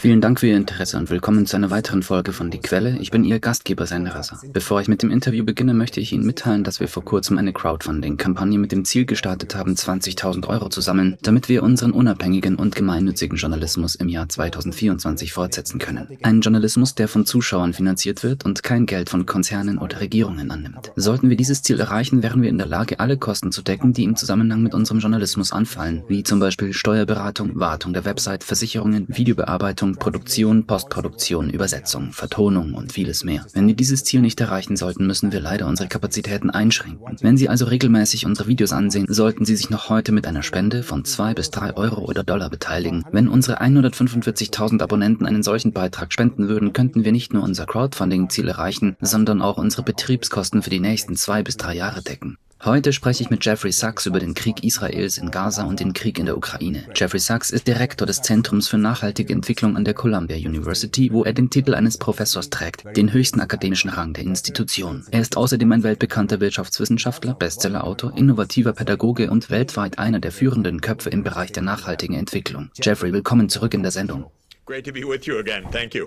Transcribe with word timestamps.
Vielen 0.00 0.20
Dank 0.20 0.40
für 0.40 0.46
Ihr 0.48 0.58
Interesse 0.58 0.98
und 0.98 1.08
willkommen 1.08 1.46
zu 1.46 1.56
einer 1.56 1.70
weiteren 1.70 2.02
Folge 2.02 2.34
von 2.34 2.50
Die 2.50 2.58
Quelle. 2.58 2.98
Ich 2.98 3.10
bin 3.10 3.24
Ihr 3.24 3.40
Gastgeber, 3.40 3.86
Senderasser. 3.86 4.38
Bevor 4.52 4.82
ich 4.82 4.88
mit 4.88 5.02
dem 5.02 5.10
Interview 5.10 5.42
beginne, 5.42 5.72
möchte 5.72 6.00
ich 6.00 6.12
Ihnen 6.12 6.26
mitteilen, 6.26 6.64
dass 6.64 6.80
wir 6.80 6.88
vor 6.88 7.02
kurzem 7.02 7.38
eine 7.38 7.54
Crowdfunding-Kampagne 7.54 8.58
mit 8.58 8.72
dem 8.72 8.84
Ziel 8.84 9.06
gestartet 9.06 9.54
haben, 9.54 9.72
20.000 9.72 10.46
Euro 10.48 10.68
zu 10.68 10.82
sammeln, 10.82 11.16
damit 11.22 11.48
wir 11.48 11.62
unseren 11.62 11.92
unabhängigen 11.92 12.56
und 12.56 12.76
gemeinnützigen 12.76 13.38
Journalismus 13.38 13.94
im 13.94 14.10
Jahr 14.10 14.28
2024 14.28 15.32
fortsetzen 15.32 15.78
können. 15.78 16.06
Einen 16.22 16.42
Journalismus, 16.42 16.94
der 16.94 17.08
von 17.08 17.24
Zuschauern 17.24 17.72
finanziert 17.72 18.22
wird 18.22 18.44
und 18.44 18.62
kein 18.62 18.84
Geld 18.84 19.08
von 19.08 19.24
Konzernen 19.24 19.78
oder 19.78 20.00
Regierungen 20.00 20.50
annimmt. 20.50 20.92
Sollten 20.94 21.30
wir 21.30 21.38
dieses 21.38 21.62
Ziel 21.62 21.80
erreichen, 21.80 22.22
wären 22.22 22.42
wir 22.42 22.50
in 22.50 22.58
der 22.58 22.66
Lage, 22.66 23.00
alle 23.00 23.16
Kosten 23.16 23.50
zu 23.50 23.62
decken, 23.62 23.94
die 23.94 24.04
im 24.04 24.16
Zusammenhang 24.16 24.62
mit 24.62 24.74
unserem 24.74 24.98
Journalismus 24.98 25.52
anfallen, 25.52 26.04
wie 26.06 26.22
zum 26.22 26.38
Beispiel 26.38 26.74
Steuerberatung, 26.74 27.52
Wartung 27.54 27.94
der 27.94 28.04
Website, 28.04 28.44
Versicherung, 28.44 28.73
Versicherungen, 28.74 29.06
Videobearbeitung, 29.08 29.94
Produktion, 29.94 30.66
Postproduktion, 30.66 31.48
Übersetzung, 31.48 32.10
Vertonung 32.10 32.74
und 32.74 32.92
vieles 32.92 33.22
mehr. 33.22 33.46
Wenn 33.52 33.68
wir 33.68 33.76
dieses 33.76 34.02
Ziel 34.02 34.20
nicht 34.20 34.40
erreichen 34.40 34.76
sollten, 34.76 35.06
müssen 35.06 35.30
wir 35.30 35.38
leider 35.38 35.68
unsere 35.68 35.88
Kapazitäten 35.88 36.50
einschränken. 36.50 37.16
Wenn 37.20 37.36
Sie 37.36 37.48
also 37.48 37.66
regelmäßig 37.66 38.26
unsere 38.26 38.48
Videos 38.48 38.72
ansehen, 38.72 39.06
sollten 39.08 39.44
Sie 39.44 39.54
sich 39.54 39.70
noch 39.70 39.90
heute 39.90 40.10
mit 40.10 40.26
einer 40.26 40.42
Spende 40.42 40.82
von 40.82 41.04
zwei 41.04 41.34
bis 41.34 41.52
drei 41.52 41.76
Euro 41.76 42.00
oder 42.00 42.24
Dollar 42.24 42.50
beteiligen. 42.50 43.04
Wenn 43.12 43.28
unsere 43.28 43.62
145.000 43.62 44.82
Abonnenten 44.82 45.24
einen 45.24 45.44
solchen 45.44 45.72
Beitrag 45.72 46.12
spenden 46.12 46.48
würden, 46.48 46.72
könnten 46.72 47.04
wir 47.04 47.12
nicht 47.12 47.32
nur 47.32 47.44
unser 47.44 47.66
Crowdfunding-Ziel 47.66 48.48
erreichen, 48.48 48.96
sondern 49.00 49.40
auch 49.40 49.56
unsere 49.56 49.84
Betriebskosten 49.84 50.62
für 50.62 50.70
die 50.70 50.80
nächsten 50.80 51.14
zwei 51.14 51.44
bis 51.44 51.56
drei 51.56 51.76
Jahre 51.76 52.02
decken. 52.02 52.38
Heute 52.64 52.94
spreche 52.94 53.22
ich 53.22 53.28
mit 53.28 53.44
Jeffrey 53.44 53.72
Sachs 53.72 54.06
über 54.06 54.18
den 54.18 54.32
Krieg 54.32 54.64
Israels 54.64 55.18
in 55.18 55.30
Gaza 55.30 55.64
und 55.64 55.80
den 55.80 55.92
Krieg 55.92 56.18
in 56.18 56.24
der 56.24 56.34
Ukraine. 56.34 56.86
Jeffrey 56.94 57.20
Sachs 57.20 57.50
ist 57.50 57.68
Direktor 57.68 58.06
des 58.06 58.22
Zentrums 58.22 58.68
für 58.68 58.78
nachhaltige 58.78 59.34
Entwicklung 59.34 59.76
an 59.76 59.84
der 59.84 59.92
Columbia 59.92 60.38
University, 60.38 61.12
wo 61.12 61.24
er 61.24 61.34
den 61.34 61.50
Titel 61.50 61.74
eines 61.74 61.98
Professors 61.98 62.48
trägt, 62.48 62.96
den 62.96 63.12
höchsten 63.12 63.40
akademischen 63.40 63.90
Rang 63.90 64.14
der 64.14 64.24
Institution. 64.24 65.04
Er 65.10 65.20
ist 65.20 65.36
außerdem 65.36 65.70
ein 65.72 65.82
weltbekannter 65.82 66.40
Wirtschaftswissenschaftler, 66.40 67.34
Bestsellerautor, 67.34 68.16
innovativer 68.16 68.72
Pädagoge 68.72 69.30
und 69.30 69.50
weltweit 69.50 69.98
einer 69.98 70.20
der 70.20 70.32
führenden 70.32 70.80
Köpfe 70.80 71.10
im 71.10 71.22
Bereich 71.22 71.52
der 71.52 71.64
nachhaltigen 71.64 72.16
Entwicklung. 72.16 72.70
Jeffrey, 72.82 73.12
willkommen 73.12 73.50
zurück 73.50 73.74
in 73.74 73.82
der 73.82 73.92
Sendung. 73.92 74.30
Great 74.64 74.86
to 74.86 74.92
be 74.92 75.00
with 75.00 75.26
you 75.26 75.36
again. 75.36 75.64
Thank 75.70 75.94
you. 75.94 76.06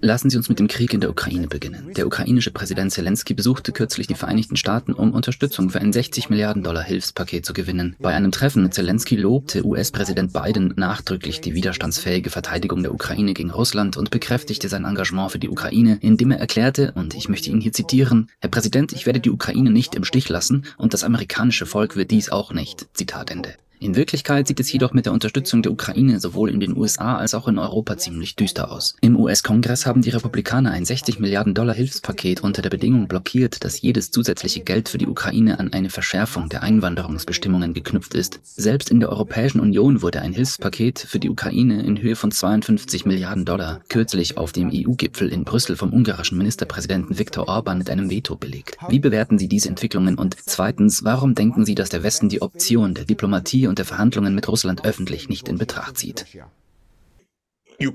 Lassen 0.00 0.30
Sie 0.30 0.38
uns 0.38 0.48
mit 0.48 0.58
dem 0.58 0.66
Krieg 0.66 0.94
in 0.94 1.02
der 1.02 1.10
Ukraine 1.10 1.46
beginnen. 1.46 1.92
Der 1.94 2.06
ukrainische 2.06 2.50
Präsident 2.50 2.90
Zelensky 2.90 3.34
besuchte 3.34 3.70
kürzlich 3.70 4.06
die 4.06 4.14
Vereinigten 4.14 4.56
Staaten, 4.56 4.94
um 4.94 5.12
Unterstützung 5.12 5.68
für 5.68 5.80
ein 5.80 5.92
60 5.92 6.30
Milliarden 6.30 6.62
Dollar 6.62 6.82
Hilfspaket 6.82 7.44
zu 7.44 7.52
gewinnen. 7.52 7.96
Bei 7.98 8.14
einem 8.14 8.32
Treffen 8.32 8.62
mit 8.62 8.72
Zelensky 8.72 9.14
lobte 9.14 9.62
US-Präsident 9.62 10.32
Biden 10.32 10.72
nachdrücklich 10.76 11.42
die 11.42 11.52
widerstandsfähige 11.52 12.30
Verteidigung 12.30 12.82
der 12.82 12.94
Ukraine 12.94 13.34
gegen 13.34 13.50
Russland 13.50 13.98
und 13.98 14.10
bekräftigte 14.10 14.70
sein 14.70 14.86
Engagement 14.86 15.32
für 15.32 15.38
die 15.38 15.50
Ukraine, 15.50 15.98
indem 16.00 16.30
er 16.30 16.38
erklärte, 16.38 16.92
und 16.94 17.14
ich 17.14 17.28
möchte 17.28 17.50
ihn 17.50 17.60
hier 17.60 17.74
zitieren, 17.74 18.30
Herr 18.40 18.48
Präsident, 18.48 18.94
ich 18.94 19.04
werde 19.04 19.20
die 19.20 19.30
Ukraine 19.30 19.70
nicht 19.70 19.94
im 19.94 20.04
Stich 20.04 20.30
lassen 20.30 20.64
und 20.78 20.94
das 20.94 21.04
amerikanische 21.04 21.66
Volk 21.66 21.94
wird 21.94 22.10
dies 22.10 22.30
auch 22.30 22.54
nicht. 22.54 22.86
Zitat 22.94 23.30
Ende. 23.30 23.52
In 23.80 23.94
Wirklichkeit 23.94 24.48
sieht 24.48 24.58
es 24.58 24.72
jedoch 24.72 24.92
mit 24.92 25.06
der 25.06 25.12
Unterstützung 25.12 25.62
der 25.62 25.70
Ukraine 25.70 26.18
sowohl 26.18 26.50
in 26.50 26.58
den 26.58 26.76
USA 26.76 27.16
als 27.16 27.32
auch 27.32 27.46
in 27.46 27.58
Europa 27.58 27.96
ziemlich 27.96 28.34
düster 28.34 28.72
aus. 28.72 28.96
Im 29.00 29.16
US-Kongress 29.16 29.86
haben 29.86 30.02
die 30.02 30.10
Republikaner 30.10 30.72
ein 30.72 30.84
60 30.84 31.20
Milliarden 31.20 31.54
Dollar 31.54 31.76
Hilfspaket 31.76 32.40
unter 32.40 32.60
der 32.60 32.70
Bedingung 32.70 33.06
blockiert, 33.06 33.64
dass 33.64 33.80
jedes 33.80 34.10
zusätzliche 34.10 34.62
Geld 34.62 34.88
für 34.88 34.98
die 34.98 35.06
Ukraine 35.06 35.60
an 35.60 35.72
eine 35.72 35.90
Verschärfung 35.90 36.48
der 36.48 36.64
Einwanderungsbestimmungen 36.64 37.72
geknüpft 37.72 38.14
ist. 38.14 38.40
Selbst 38.42 38.90
in 38.90 38.98
der 38.98 39.10
Europäischen 39.10 39.60
Union 39.60 40.02
wurde 40.02 40.22
ein 40.22 40.32
Hilfspaket 40.32 40.98
für 40.98 41.20
die 41.20 41.30
Ukraine 41.30 41.80
in 41.84 42.02
Höhe 42.02 42.16
von 42.16 42.32
52 42.32 43.06
Milliarden 43.06 43.44
Dollar 43.44 43.80
kürzlich 43.88 44.38
auf 44.38 44.50
dem 44.50 44.72
EU-Gipfel 44.72 45.28
in 45.28 45.44
Brüssel 45.44 45.76
vom 45.76 45.92
ungarischen 45.92 46.36
Ministerpräsidenten 46.36 47.16
Viktor 47.16 47.46
Orban 47.46 47.78
mit 47.78 47.90
einem 47.90 48.10
Veto 48.10 48.34
belegt. 48.34 48.76
Wie 48.88 48.98
bewerten 48.98 49.38
Sie 49.38 49.46
diese 49.46 49.68
Entwicklungen 49.68 50.16
und 50.16 50.36
zweitens, 50.44 51.04
warum 51.04 51.36
denken 51.36 51.64
Sie, 51.64 51.76
dass 51.76 51.90
der 51.90 52.02
Westen 52.02 52.28
die 52.28 52.42
Option 52.42 52.94
der 52.94 53.04
Diplomatie 53.04 53.67
und 53.68 53.78
der 53.78 53.84
Verhandlungen 53.84 54.34
mit 54.34 54.48
Russland 54.48 54.84
öffentlich 54.84 55.28
nicht 55.28 55.48
in 55.48 55.58
Betracht 55.58 55.98
zieht. 55.98 56.26
Uh, 56.34 57.90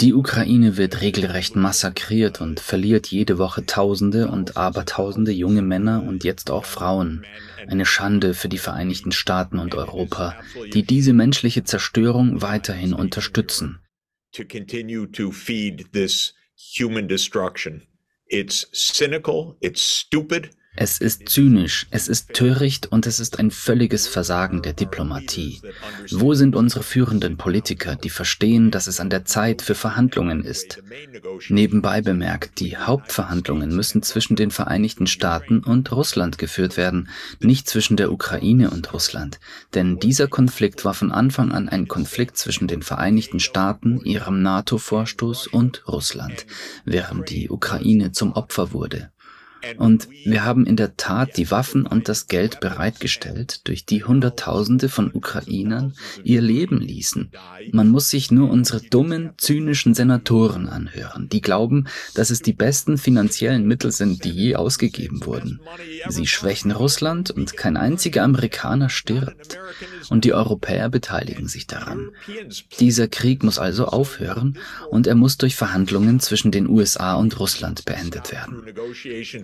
Die 0.00 0.12
Ukraine 0.14 0.76
wird 0.76 1.00
regelrecht 1.00 1.54
massakriert 1.54 2.40
und 2.40 2.58
verliert 2.58 3.06
jede 3.06 3.38
Woche 3.38 3.64
Tausende 3.64 4.28
und 4.28 4.56
Abertausende 4.56 5.30
junge 5.30 5.62
Männer 5.62 6.02
und 6.02 6.24
jetzt 6.24 6.50
auch 6.50 6.64
Frauen. 6.64 7.24
Eine 7.68 7.86
Schande 7.86 8.34
für 8.34 8.48
die 8.48 8.58
Vereinigten 8.58 9.12
Staaten 9.12 9.60
und 9.60 9.76
Europa, 9.76 10.34
die 10.72 10.82
diese 10.82 11.12
menschliche 11.12 11.62
Zerstörung 11.62 12.42
weiterhin 12.42 12.92
unterstützen. 12.92 13.78
It's 18.28 18.66
cynical, 18.72 19.56
it's 19.60 20.00
stupid, 20.00 20.50
es 20.76 20.98
ist 20.98 21.28
zynisch, 21.28 21.86
es 21.90 22.06
ist 22.06 22.34
töricht 22.34 22.86
und 22.86 23.06
es 23.06 23.18
ist 23.18 23.38
ein 23.38 23.50
völliges 23.50 24.06
Versagen 24.06 24.60
der 24.60 24.74
Diplomatie. 24.74 25.60
Wo 26.10 26.34
sind 26.34 26.54
unsere 26.54 26.82
führenden 26.82 27.38
Politiker, 27.38 27.96
die 27.96 28.10
verstehen, 28.10 28.70
dass 28.70 28.86
es 28.86 29.00
an 29.00 29.08
der 29.08 29.24
Zeit 29.24 29.62
für 29.62 29.74
Verhandlungen 29.74 30.44
ist? 30.44 30.82
Nebenbei 31.48 32.02
bemerkt, 32.02 32.60
die 32.60 32.76
Hauptverhandlungen 32.76 33.74
müssen 33.74 34.02
zwischen 34.02 34.36
den 34.36 34.50
Vereinigten 34.50 35.06
Staaten 35.06 35.60
und 35.60 35.90
Russland 35.92 36.36
geführt 36.36 36.76
werden, 36.76 37.08
nicht 37.40 37.68
zwischen 37.68 37.96
der 37.96 38.12
Ukraine 38.12 38.70
und 38.70 38.92
Russland. 38.92 39.40
Denn 39.74 39.98
dieser 39.98 40.28
Konflikt 40.28 40.84
war 40.84 40.94
von 40.94 41.10
Anfang 41.10 41.52
an 41.52 41.70
ein 41.70 41.88
Konflikt 41.88 42.36
zwischen 42.36 42.68
den 42.68 42.82
Vereinigten 42.82 43.40
Staaten, 43.40 44.00
ihrem 44.04 44.42
NATO-Vorstoß 44.42 45.46
und 45.46 45.88
Russland, 45.88 46.46
während 46.84 47.30
die 47.30 47.48
Ukraine 47.48 48.12
zum 48.12 48.32
Opfer 48.32 48.72
wurde. 48.72 49.10
Und 49.78 50.08
wir 50.24 50.44
haben 50.44 50.66
in 50.66 50.76
der 50.76 50.96
Tat 50.96 51.36
die 51.36 51.50
Waffen 51.50 51.86
und 51.86 52.08
das 52.08 52.26
Geld 52.28 52.60
bereitgestellt, 52.60 53.66
durch 53.66 53.84
die 53.84 54.04
Hunderttausende 54.04 54.88
von 54.88 55.10
Ukrainern 55.12 55.94
ihr 56.22 56.40
Leben 56.40 56.80
ließen. 56.80 57.30
Man 57.72 57.88
muss 57.88 58.10
sich 58.10 58.30
nur 58.30 58.50
unsere 58.50 58.80
dummen, 58.80 59.30
zynischen 59.38 59.94
Senatoren 59.94 60.68
anhören, 60.68 61.28
die 61.28 61.40
glauben, 61.40 61.86
dass 62.14 62.30
es 62.30 62.42
die 62.42 62.52
besten 62.52 62.98
finanziellen 62.98 63.66
Mittel 63.66 63.90
sind, 63.92 64.24
die 64.24 64.30
je 64.30 64.56
ausgegeben 64.56 65.24
wurden. 65.26 65.60
Sie 66.08 66.26
schwächen 66.26 66.70
Russland 66.70 67.30
und 67.30 67.56
kein 67.56 67.76
einziger 67.76 68.22
Amerikaner 68.22 68.88
stirbt. 68.88 69.58
Und 70.08 70.24
die 70.24 70.34
Europäer 70.34 70.88
beteiligen 70.88 71.48
sich 71.48 71.66
daran. 71.66 72.10
Dieser 72.78 73.08
Krieg 73.08 73.42
muss 73.42 73.58
also 73.58 73.86
aufhören 73.86 74.58
und 74.90 75.06
er 75.06 75.14
muss 75.14 75.36
durch 75.36 75.56
Verhandlungen 75.56 76.20
zwischen 76.20 76.52
den 76.52 76.68
USA 76.68 77.14
und 77.14 77.38
Russland 77.40 77.84
beendet 77.84 78.32
werden. 78.32 78.62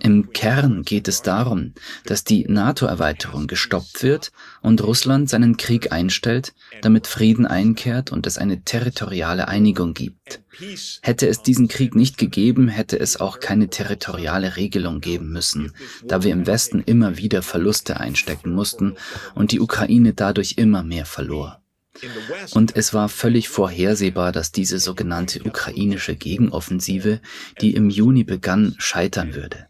Im 0.03 0.33
Kern 0.33 0.83
geht 0.83 1.07
es 1.07 1.21
darum, 1.21 1.73
dass 2.05 2.25
die 2.25 2.43
NATO-Erweiterung 2.45 3.47
gestoppt 3.47 4.03
wird 4.03 4.33
und 4.61 4.83
Russland 4.83 5.29
seinen 5.29 5.55
Krieg 5.55 5.93
einstellt, 5.93 6.53
damit 6.81 7.07
Frieden 7.07 7.45
einkehrt 7.45 8.11
und 8.11 8.27
es 8.27 8.37
eine 8.37 8.63
territoriale 8.63 9.47
Einigung 9.47 9.93
gibt. 9.93 10.41
Hätte 11.01 11.29
es 11.29 11.41
diesen 11.41 11.69
Krieg 11.69 11.95
nicht 11.95 12.17
gegeben, 12.17 12.67
hätte 12.67 12.99
es 12.99 13.21
auch 13.21 13.39
keine 13.39 13.69
territoriale 13.69 14.57
Regelung 14.57 14.99
geben 14.99 15.29
müssen, 15.29 15.71
da 16.03 16.21
wir 16.21 16.33
im 16.33 16.47
Westen 16.47 16.83
immer 16.85 17.17
wieder 17.17 17.41
Verluste 17.41 17.97
einstecken 17.97 18.53
mussten 18.53 18.95
und 19.35 19.53
die 19.53 19.61
Ukraine 19.61 20.13
dadurch 20.13 20.55
immer 20.57 20.83
mehr 20.83 21.05
verlor. 21.05 21.61
Und 22.53 22.75
es 22.75 22.93
war 22.93 23.07
völlig 23.07 23.47
vorhersehbar, 23.47 24.33
dass 24.33 24.51
diese 24.51 24.79
sogenannte 24.79 25.41
ukrainische 25.43 26.17
Gegenoffensive, 26.17 27.21
die 27.61 27.73
im 27.75 27.89
Juni 27.89 28.25
begann, 28.25 28.75
scheitern 28.79 29.35
würde. 29.35 29.67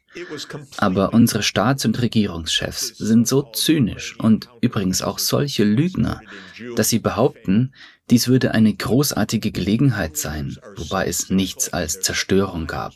Aber 0.77 1.13
unsere 1.13 1.43
Staats- 1.43 1.85
und 1.85 2.01
Regierungschefs 2.01 2.89
sind 2.97 3.27
so 3.27 3.43
zynisch 3.53 4.17
und 4.19 4.49
übrigens 4.61 5.01
auch 5.01 5.19
solche 5.19 5.63
Lügner, 5.63 6.21
dass 6.75 6.89
sie 6.89 6.99
behaupten, 6.99 7.73
dies 8.09 8.27
würde 8.27 8.53
eine 8.53 8.73
großartige 8.73 9.51
Gelegenheit 9.51 10.17
sein, 10.17 10.57
wobei 10.75 11.07
es 11.07 11.29
nichts 11.29 11.71
als 11.73 12.01
Zerstörung 12.01 12.67
gab. 12.67 12.93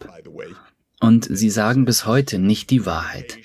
Und 0.99 1.27
sie 1.29 1.49
sagen 1.49 1.85
bis 1.85 2.05
heute 2.05 2.39
nicht 2.39 2.69
die 2.69 2.85
Wahrheit. 2.85 3.37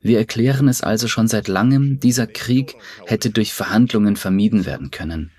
Wir 0.00 0.18
erklären 0.18 0.68
es 0.68 0.82
also 0.82 1.08
schon 1.08 1.28
seit 1.28 1.48
langem, 1.48 1.98
dieser 1.98 2.26
Krieg 2.26 2.76
hätte 3.06 3.30
durch 3.30 3.52
Verhandlungen 3.52 4.16
vermieden 4.16 4.66
werden 4.66 4.90
können. 4.90 5.30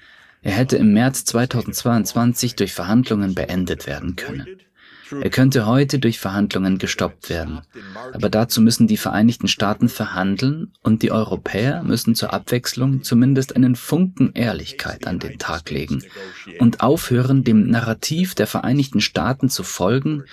Er 0.41 0.53
hätte 0.53 0.77
im 0.77 0.93
März 0.93 1.25
2022 1.25 2.55
durch 2.55 2.73
Verhandlungen 2.73 3.35
beendet 3.35 3.87
werden 3.87 4.15
können. 4.15 4.45
Er 5.11 5.29
könnte 5.29 5.65
heute 5.65 5.99
durch 5.99 6.19
Verhandlungen 6.19 6.77
gestoppt 6.77 7.29
werden. 7.29 7.61
Aber 8.13 8.29
dazu 8.29 8.61
müssen 8.61 8.87
die 8.87 8.97
Vereinigten 8.97 9.47
Staaten 9.47 9.89
verhandeln 9.89 10.73
und 10.81 11.03
die 11.03 11.11
Europäer 11.11 11.83
müssen 11.83 12.15
zur 12.15 12.33
Abwechslung 12.33 13.03
zumindest 13.03 13.55
einen 13.55 13.75
Funken 13.75 14.31
Ehrlichkeit 14.33 15.07
an 15.07 15.19
den 15.19 15.37
Tag 15.37 15.69
legen 15.69 16.03
und 16.59 16.81
aufhören, 16.81 17.43
dem 17.43 17.69
Narrativ 17.69 18.35
der 18.35 18.47
Vereinigten 18.47 19.01
Staaten 19.01 19.49
zu 19.49 19.63
folgen 19.63 20.23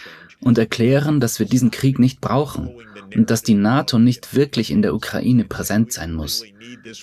und 0.41 0.59
erklären, 0.59 1.21
dass 1.21 1.39
wir 1.39 1.47
diesen 1.47 1.71
Krieg 1.71 1.99
nicht 1.99 2.21
brauchen 2.21 2.71
und 3.15 3.31
dass 3.31 3.43
die 3.43 3.55
NATO 3.55 3.99
nicht 3.99 4.35
wirklich 4.35 4.71
in 4.71 4.83
der 4.83 4.95
Ukraine 4.95 5.45
präsent 5.45 5.93
sein 5.93 6.13
muss. 6.15 6.45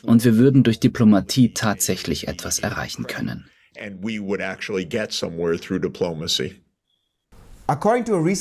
Und 0.04 0.26
wir 0.26 0.38
würden 0.38 0.64
durch 0.64 0.80
Diplomatie 0.80 1.54
tatsächlich 1.54 2.28
etwas 2.28 2.60
erreichen 2.60 3.08
können. 3.08 3.50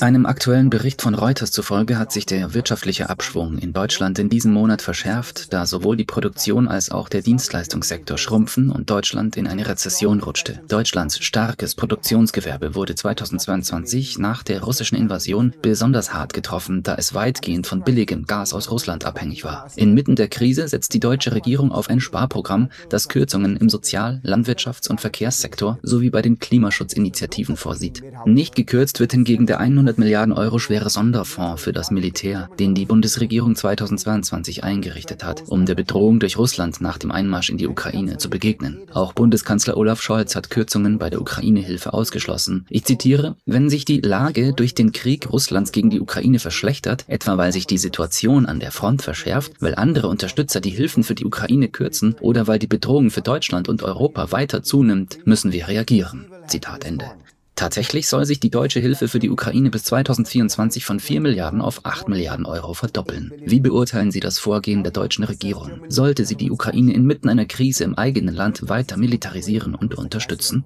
Einem 0.01 0.25
aktuellen 0.25 0.71
Bericht 0.71 1.03
von 1.03 1.15
Reuters 1.15 1.51
zufolge 1.51 1.99
hat 1.99 2.13
sich 2.13 2.25
der 2.25 2.55
wirtschaftliche 2.55 3.11
Abschwung 3.11 3.59
in 3.59 3.75
Deutschland 3.75 4.19
in 4.19 4.31
diesem 4.31 4.55
Monat 4.55 4.81
verschärft, 4.81 5.53
da 5.53 5.67
sowohl 5.67 5.99
die 5.99 6.07
Produktion 6.07 6.67
als 6.67 6.91
auch 6.91 7.11
der 7.11 7.21
Dienstleistungssektor 7.21 8.17
schrumpfen 8.17 8.71
und 8.71 8.89
Deutschland 8.89 9.37
in 9.37 9.47
eine 9.47 9.69
Rezession 9.69 10.21
rutschte. 10.21 10.63
Deutschlands 10.69 11.23
starkes 11.23 11.75
Produktionsgewerbe 11.75 12.75
wurde 12.75 12.95
2022 12.95 14.19
nach 14.19 14.43
der 14.43 14.63
russischen 14.63 14.97
Invasion 14.97 15.53
besonders 15.61 16.15
hart 16.15 16.33
getroffen, 16.33 16.83
da 16.83 16.95
es 16.95 17.13
weitgehend 17.13 17.67
von 17.67 17.83
billigem 17.83 18.25
Gas 18.25 18.55
aus 18.55 18.71
Russland 18.71 19.05
abhängig 19.05 19.45
war. 19.45 19.71
Inmitten 19.77 20.17
der 20.17 20.29
Krise 20.29 20.67
setzt 20.69 20.95
die 20.95 21.01
deutsche 21.01 21.35
Regierung 21.35 21.71
auf 21.71 21.91
ein 21.91 22.01
Sparprogramm, 22.01 22.71
das 22.89 23.11
Kürzungen 23.11 23.59
im 23.59 23.69
Sozial-, 23.69 24.23
Landwirtschafts- 24.25 24.89
und 24.89 25.03
Verkehrssektor 25.03 25.79
sowie 25.83 26.09
bei 26.09 26.23
den 26.23 26.39
Klimaschutzinitiativen 26.39 27.59
vorsieht. 27.59 28.03
Nicht 28.25 28.55
gekürzt 28.55 29.01
wird 29.01 29.18
hingegen 29.19 29.47
der 29.47 29.59
100 29.59 29.99
Milliarden 29.99 30.33
Euro 30.33 30.61
schwere 30.61 30.91
Sonderfonds 30.91 31.61
für 31.61 31.73
das 31.73 31.91
Militär, 31.91 32.49
den 32.61 32.77
die 32.77 32.85
Bundesregierung 32.85 33.57
2022 33.57 34.63
eingerichtet 34.63 35.25
hat, 35.25 35.43
um 35.49 35.67
der 35.67 35.75
Bedrohung 35.75 36.21
durch 36.21 36.39
Russland 36.39 36.81
nach 36.81 36.99
dem 36.99 37.11
Einmarsch 37.11 37.51
in 37.51 37.59
die 37.59 37.67
Ukraine 37.67 38.19
zu 38.19 38.31
begegnen. 38.31 38.79
Auch 38.95 39.15
Bundeskanzler 39.15 39.77
Olaf 39.77 40.01
Scholz 40.01 40.37
hat 40.37 40.51
Kürzungen 40.51 40.99
bei 40.99 41.11
der 41.11 41.21
Ukraine-Hilfe 41.21 41.95
ausgeschlossen. 41.95 42.65
Ich 42.71 42.85
zitiere, 42.85 43.35
wenn 43.45 43.69
sich 43.69 43.85
die 43.85 44.01
Lage 44.01 44.53
durch 44.53 44.75
den 44.75 44.93
Krieg 44.93 45.29
Russlands 45.33 45.73
gegen 45.73 45.91
die 45.91 46.01
Ukraine 46.01 46.39
verschlechtert, 46.39 47.05
etwa 47.09 47.37
weil 47.37 47.53
sich 47.53 47.67
die 47.67 47.79
Situation 47.79 48.47
an 48.47 48.61
der 48.61 48.71
Front 48.71 49.03
verschärft, 49.03 49.53
weil 49.59 49.75
andere 49.75 50.07
Unterstützer 50.07 50.61
die 50.61 50.71
Hilfen 50.71 51.03
für 51.03 51.17
die 51.17 51.25
Ukraine 51.25 51.67
kürzen 51.67 52.15
oder 52.21 52.47
weil 52.47 52.61
die 52.61 52.69
Bedrohung 52.69 53.11
für 53.11 53.23
Deutschland 53.23 53.69
und 53.69 53.83
Europa 53.83 54.31
weiter 54.31 54.63
zunimmt, 54.63 55.19
müssen 55.25 55.51
wir 55.51 55.67
reagieren. 55.67 56.27
Zitat 56.47 56.85
Ende. 56.85 57.07
Tatsächlich 57.59 58.07
soll 58.07 58.25
sich 58.25 58.39
die 58.39 58.51
deutsche 58.51 58.79
Hilfe 58.79 59.09
für 59.09 59.19
die 59.19 59.31
Ukraine 59.31 59.71
bis 59.71 59.83
2024 59.83 60.85
von 60.85 61.01
4 61.01 61.21
Milliarden 61.21 61.61
auf 61.61 61.85
8 61.85 62.09
Milliarden 62.09 62.47
Euro 62.47 62.73
verdoppeln. 62.73 63.33
Wie 63.45 63.59
beurteilen 63.59 64.13
Sie 64.13 64.21
das 64.21 64.39
Vorgehen 64.39 64.85
der 64.85 64.93
deutschen 64.93 65.25
Regierung? 65.25 65.83
Sollte 65.89 66.25
sie 66.25 66.37
die 66.37 66.53
Ukraine 66.53 66.95
inmitten 66.95 67.29
einer 67.29 67.47
Krise 67.47 67.83
im 67.83 67.99
eigenen 67.99 68.33
Land 68.33 68.69
weiter 68.69 68.97
militarisieren 68.97 69.75
und 69.75 69.97
unterstützen? 69.97 70.65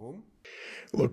Uh, 0.92 1.08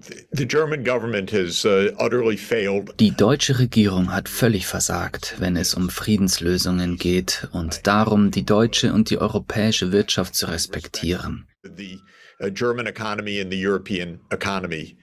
die 3.00 3.16
deutsche 3.16 3.60
Regierung 3.60 4.12
hat 4.12 4.28
völlig 4.28 4.68
versagt, 4.68 5.36
wenn 5.40 5.56
es 5.56 5.74
um 5.76 5.90
Friedenslösungen 5.90 6.98
geht 6.98 7.48
und 7.54 7.88
darum, 7.88 8.31
die 8.31 8.44
deutsche 8.44 8.92
und 8.92 9.10
die 9.10 9.18
europäische 9.18 9.94
Wirtschaft 9.94 10.36
zu 10.36 10.48
respektieren. 10.48 11.48
The 11.64 12.00
uh, 12.44 12.50
German 12.52 12.86
economy 12.86 13.40
and 13.40 13.50
the 13.50 13.66
European 13.66 14.20
economy 14.30 14.99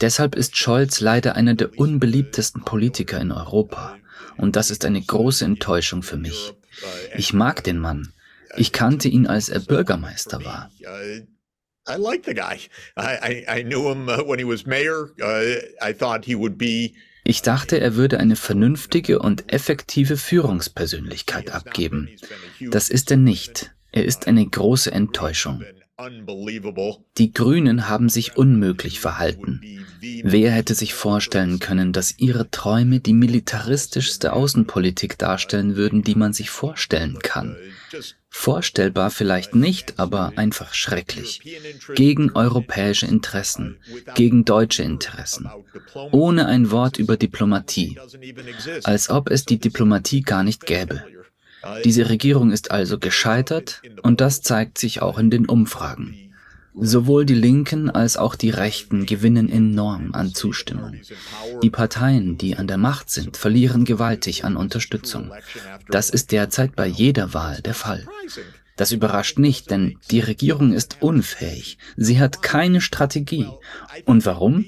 Deshalb 0.00 0.34
ist 0.34 0.56
Scholz 0.56 1.00
leider 1.00 1.36
einer 1.36 1.54
der 1.54 1.78
unbeliebtesten 1.78 2.64
Politiker 2.64 3.20
in 3.20 3.32
Europa. 3.32 3.96
Und 4.36 4.56
das 4.56 4.70
ist 4.70 4.84
eine 4.84 5.00
große 5.00 5.44
Enttäuschung 5.44 6.02
für 6.02 6.16
mich. 6.16 6.54
Ich 7.16 7.32
mag 7.32 7.64
den 7.64 7.78
Mann. 7.78 8.12
Ich 8.56 8.72
kannte 8.72 9.08
ihn, 9.08 9.26
als 9.26 9.48
er 9.48 9.60
Bürgermeister 9.60 10.44
war. 10.44 10.70
I 11.88 11.96
like 11.96 12.24
the 12.24 12.34
guy. 12.34 12.60
I, 12.96 13.44
I, 13.48 13.60
I 13.60 13.64
knew 13.64 13.88
him 13.88 14.08
uh, 14.08 14.22
when 14.24 14.38
he 14.38 14.44
was 14.44 14.66
mayor. 14.66 15.10
Uh, 15.20 15.56
I 15.80 15.92
thought 15.92 16.24
he 16.24 16.36
would 16.36 16.56
be 16.56 16.92
ich 17.24 17.42
dachte, 17.42 17.78
er 17.80 17.94
würde 17.94 18.18
eine 18.18 18.34
vernünftige 18.34 19.20
und 19.20 19.52
effektive 19.52 20.16
Führungspersönlichkeit 20.16 21.52
abgeben. 21.52 22.08
Das 22.60 22.88
ist 22.88 23.12
er 23.12 23.16
nicht. 23.16 23.72
Er 23.92 24.04
ist 24.04 24.26
eine 24.26 24.44
große 24.44 24.90
Enttäuschung. 24.90 25.62
Die 27.18 27.32
Grünen 27.32 27.88
haben 27.88 28.08
sich 28.08 28.36
unmöglich 28.36 29.00
verhalten. 29.00 29.60
Wer 30.22 30.50
hätte 30.50 30.74
sich 30.74 30.94
vorstellen 30.94 31.58
können, 31.58 31.92
dass 31.92 32.18
ihre 32.18 32.50
Träume 32.50 33.00
die 33.00 33.12
militaristischste 33.12 34.32
Außenpolitik 34.32 35.18
darstellen 35.18 35.76
würden, 35.76 36.02
die 36.02 36.14
man 36.14 36.32
sich 36.32 36.50
vorstellen 36.50 37.18
kann? 37.20 37.56
Vorstellbar 38.28 39.10
vielleicht 39.10 39.54
nicht, 39.54 39.98
aber 39.98 40.32
einfach 40.36 40.72
schrecklich. 40.72 41.40
Gegen 41.94 42.32
europäische 42.32 43.06
Interessen, 43.06 43.76
gegen 44.14 44.44
deutsche 44.44 44.82
Interessen. 44.82 45.50
Ohne 46.12 46.46
ein 46.46 46.70
Wort 46.70 46.98
über 46.98 47.16
Diplomatie. 47.16 47.98
Als 48.84 49.10
ob 49.10 49.30
es 49.30 49.44
die 49.44 49.58
Diplomatie 49.58 50.22
gar 50.22 50.42
nicht 50.42 50.64
gäbe. 50.64 51.04
Diese 51.84 52.08
Regierung 52.08 52.50
ist 52.50 52.70
also 52.70 52.98
gescheitert 52.98 53.82
und 54.02 54.20
das 54.20 54.42
zeigt 54.42 54.78
sich 54.78 55.02
auch 55.02 55.18
in 55.18 55.30
den 55.30 55.46
Umfragen. 55.46 56.16
Sowohl 56.74 57.26
die 57.26 57.34
Linken 57.34 57.90
als 57.90 58.16
auch 58.16 58.34
die 58.34 58.48
Rechten 58.48 59.04
gewinnen 59.04 59.50
enorm 59.50 60.14
an 60.14 60.32
Zustimmung. 60.32 60.94
Die 61.62 61.68
Parteien, 61.70 62.38
die 62.38 62.56
an 62.56 62.66
der 62.66 62.78
Macht 62.78 63.10
sind, 63.10 63.36
verlieren 63.36 63.84
gewaltig 63.84 64.44
an 64.44 64.56
Unterstützung. 64.56 65.30
Das 65.90 66.08
ist 66.08 66.32
derzeit 66.32 66.74
bei 66.74 66.86
jeder 66.86 67.34
Wahl 67.34 67.60
der 67.60 67.74
Fall. 67.74 68.06
Das 68.76 68.92
überrascht 68.92 69.38
nicht, 69.38 69.70
denn 69.70 69.98
die 70.10 70.20
Regierung 70.20 70.72
ist 70.72 70.98
unfähig. 71.00 71.78
Sie 71.96 72.20
hat 72.20 72.42
keine 72.42 72.80
Strategie. 72.80 73.48
Und 74.06 74.24
warum? 74.24 74.64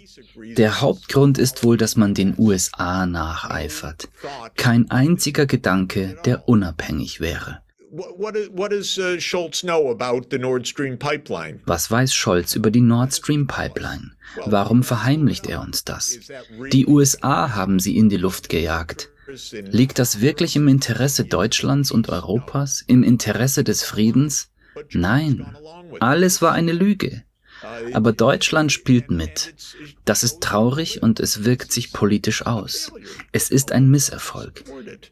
Der 0.56 0.80
Hauptgrund 0.80 1.38
ist 1.38 1.64
wohl, 1.64 1.76
dass 1.76 1.96
man 1.96 2.14
den 2.14 2.34
USA 2.38 3.06
nacheifert. 3.06 4.08
Kein 4.56 4.90
einziger 4.90 5.46
Gedanke, 5.46 6.18
der 6.24 6.48
unabhängig 6.48 7.20
wäre. 7.20 7.60
Uh, 7.96 8.02
Was 11.66 11.90
weiß 11.90 12.14
Scholz 12.14 12.56
über 12.56 12.70
die 12.72 12.80
Nord 12.80 13.14
Stream 13.14 13.46
Pipeline? 13.46 14.10
Warum 14.46 14.82
verheimlicht 14.82 15.46
er 15.46 15.60
uns 15.60 15.84
das? 15.84 16.18
Die 16.72 16.86
USA 16.86 17.54
haben 17.54 17.78
sie 17.78 17.96
in 17.96 18.08
die 18.08 18.16
Luft 18.16 18.48
gejagt. 18.48 19.10
Liegt 19.70 19.98
das 19.98 20.20
wirklich 20.20 20.56
im 20.56 20.68
Interesse 20.68 21.24
Deutschlands 21.24 21.90
und 21.90 22.08
Europas, 22.08 22.82
im 22.86 23.02
Interesse 23.02 23.64
des 23.64 23.82
Friedens? 23.82 24.50
Nein, 24.92 25.56
alles 26.00 26.42
war 26.42 26.52
eine 26.52 26.72
Lüge. 26.72 27.22
Aber 27.92 28.12
Deutschland 28.12 28.72
spielt 28.72 29.10
mit. 29.10 29.54
Das 30.04 30.22
ist 30.22 30.42
traurig 30.42 31.02
und 31.02 31.20
es 31.20 31.44
wirkt 31.44 31.72
sich 31.72 31.92
politisch 31.92 32.44
aus. 32.44 32.92
Es 33.32 33.50
ist 33.50 33.72
ein 33.72 33.88
Misserfolg. 33.88 34.64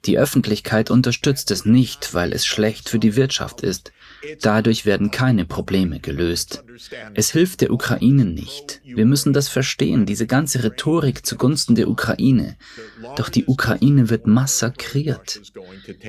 Die 0.05 0.19
Öffentlichkeit 0.19 0.91
unterstützt 0.91 1.51
es 1.51 1.65
nicht, 1.65 2.13
weil 2.13 2.33
es 2.33 2.45
schlecht 2.45 2.89
für 2.89 2.99
die 2.99 3.17
Wirtschaft 3.17 3.63
ist. 3.63 3.93
Dadurch 4.41 4.87
werden 4.87 5.11
keine 5.11 5.45
Probleme 5.45 6.01
gelöst. 6.01 6.65
Es 7.15 7.31
hilft 7.31 7.61
der 7.61 7.73
Ukraine 7.73 8.25
nicht. 8.25 8.81
Wir 8.85 9.07
müssen 9.07 9.33
das 9.33 9.49
verstehen, 9.49 10.07
diese 10.07 10.27
ganze 10.27 10.63
Rhetorik 10.63 11.27
zugunsten 11.27 11.75
der 11.75 11.89
Ukraine. 11.89 12.57
Doch 13.17 13.29
die 13.29 13.47
Ukraine 13.47 14.11
wird 14.11 14.27
massakriert. 14.27 15.41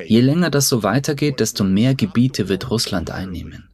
Je 0.06 0.22
länger 0.22 0.50
das 0.50 0.70
so 0.70 0.84
weitergeht, 0.84 1.40
desto 1.40 1.64
mehr 1.64 1.96
Gebiete 1.96 2.50
wird 2.50 2.70
Russland 2.70 3.12
einnehmen. 3.12 3.70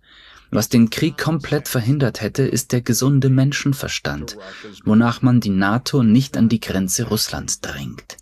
Was 0.52 0.68
den 0.68 0.90
Krieg 0.90 1.18
komplett 1.18 1.68
verhindert 1.68 2.22
hätte, 2.22 2.44
ist 2.44 2.72
der 2.72 2.82
gesunde 2.82 3.30
Menschenverstand, 3.30 4.36
wonach 4.84 5.22
man 5.22 5.40
die 5.42 5.50
NATO 5.52 6.02
nicht 6.02 6.38
an 6.38 6.50
die 6.50 6.60
Grenze 6.60 7.08
Russlands 7.08 7.62
drängt. 7.62 8.18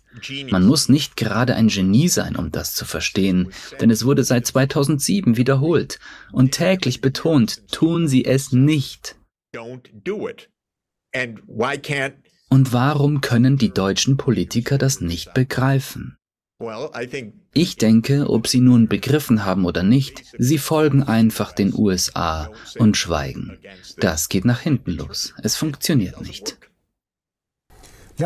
Man 0.50 0.66
muss 0.66 0.88
nicht 0.88 1.16
gerade 1.16 1.54
ein 1.54 1.68
Genie 1.68 2.08
sein, 2.08 2.36
um 2.36 2.50
das 2.50 2.74
zu 2.74 2.84
verstehen, 2.84 3.52
denn 3.80 3.90
es 3.90 4.04
wurde 4.04 4.24
seit 4.24 4.46
2007 4.46 5.36
wiederholt 5.36 5.98
und 6.32 6.52
täglich 6.52 7.00
betont, 7.00 7.68
tun 7.70 8.08
Sie 8.08 8.24
es 8.24 8.52
nicht. 8.52 9.16
Und 12.50 12.72
warum 12.72 13.20
können 13.20 13.56
die 13.58 13.70
deutschen 13.70 14.16
Politiker 14.16 14.78
das 14.78 15.00
nicht 15.00 15.34
begreifen? 15.34 16.16
Ich 17.54 17.76
denke, 17.76 18.28
ob 18.28 18.48
sie 18.48 18.60
nun 18.60 18.88
begriffen 18.88 19.44
haben 19.44 19.64
oder 19.64 19.84
nicht, 19.84 20.24
sie 20.38 20.58
folgen 20.58 21.04
einfach 21.04 21.52
den 21.52 21.72
USA 21.72 22.50
und 22.78 22.96
schweigen. 22.96 23.58
Das 23.98 24.28
geht 24.28 24.44
nach 24.44 24.60
hinten 24.60 24.92
los. 24.92 25.34
Es 25.42 25.54
funktioniert 25.54 26.20
nicht. 26.20 26.58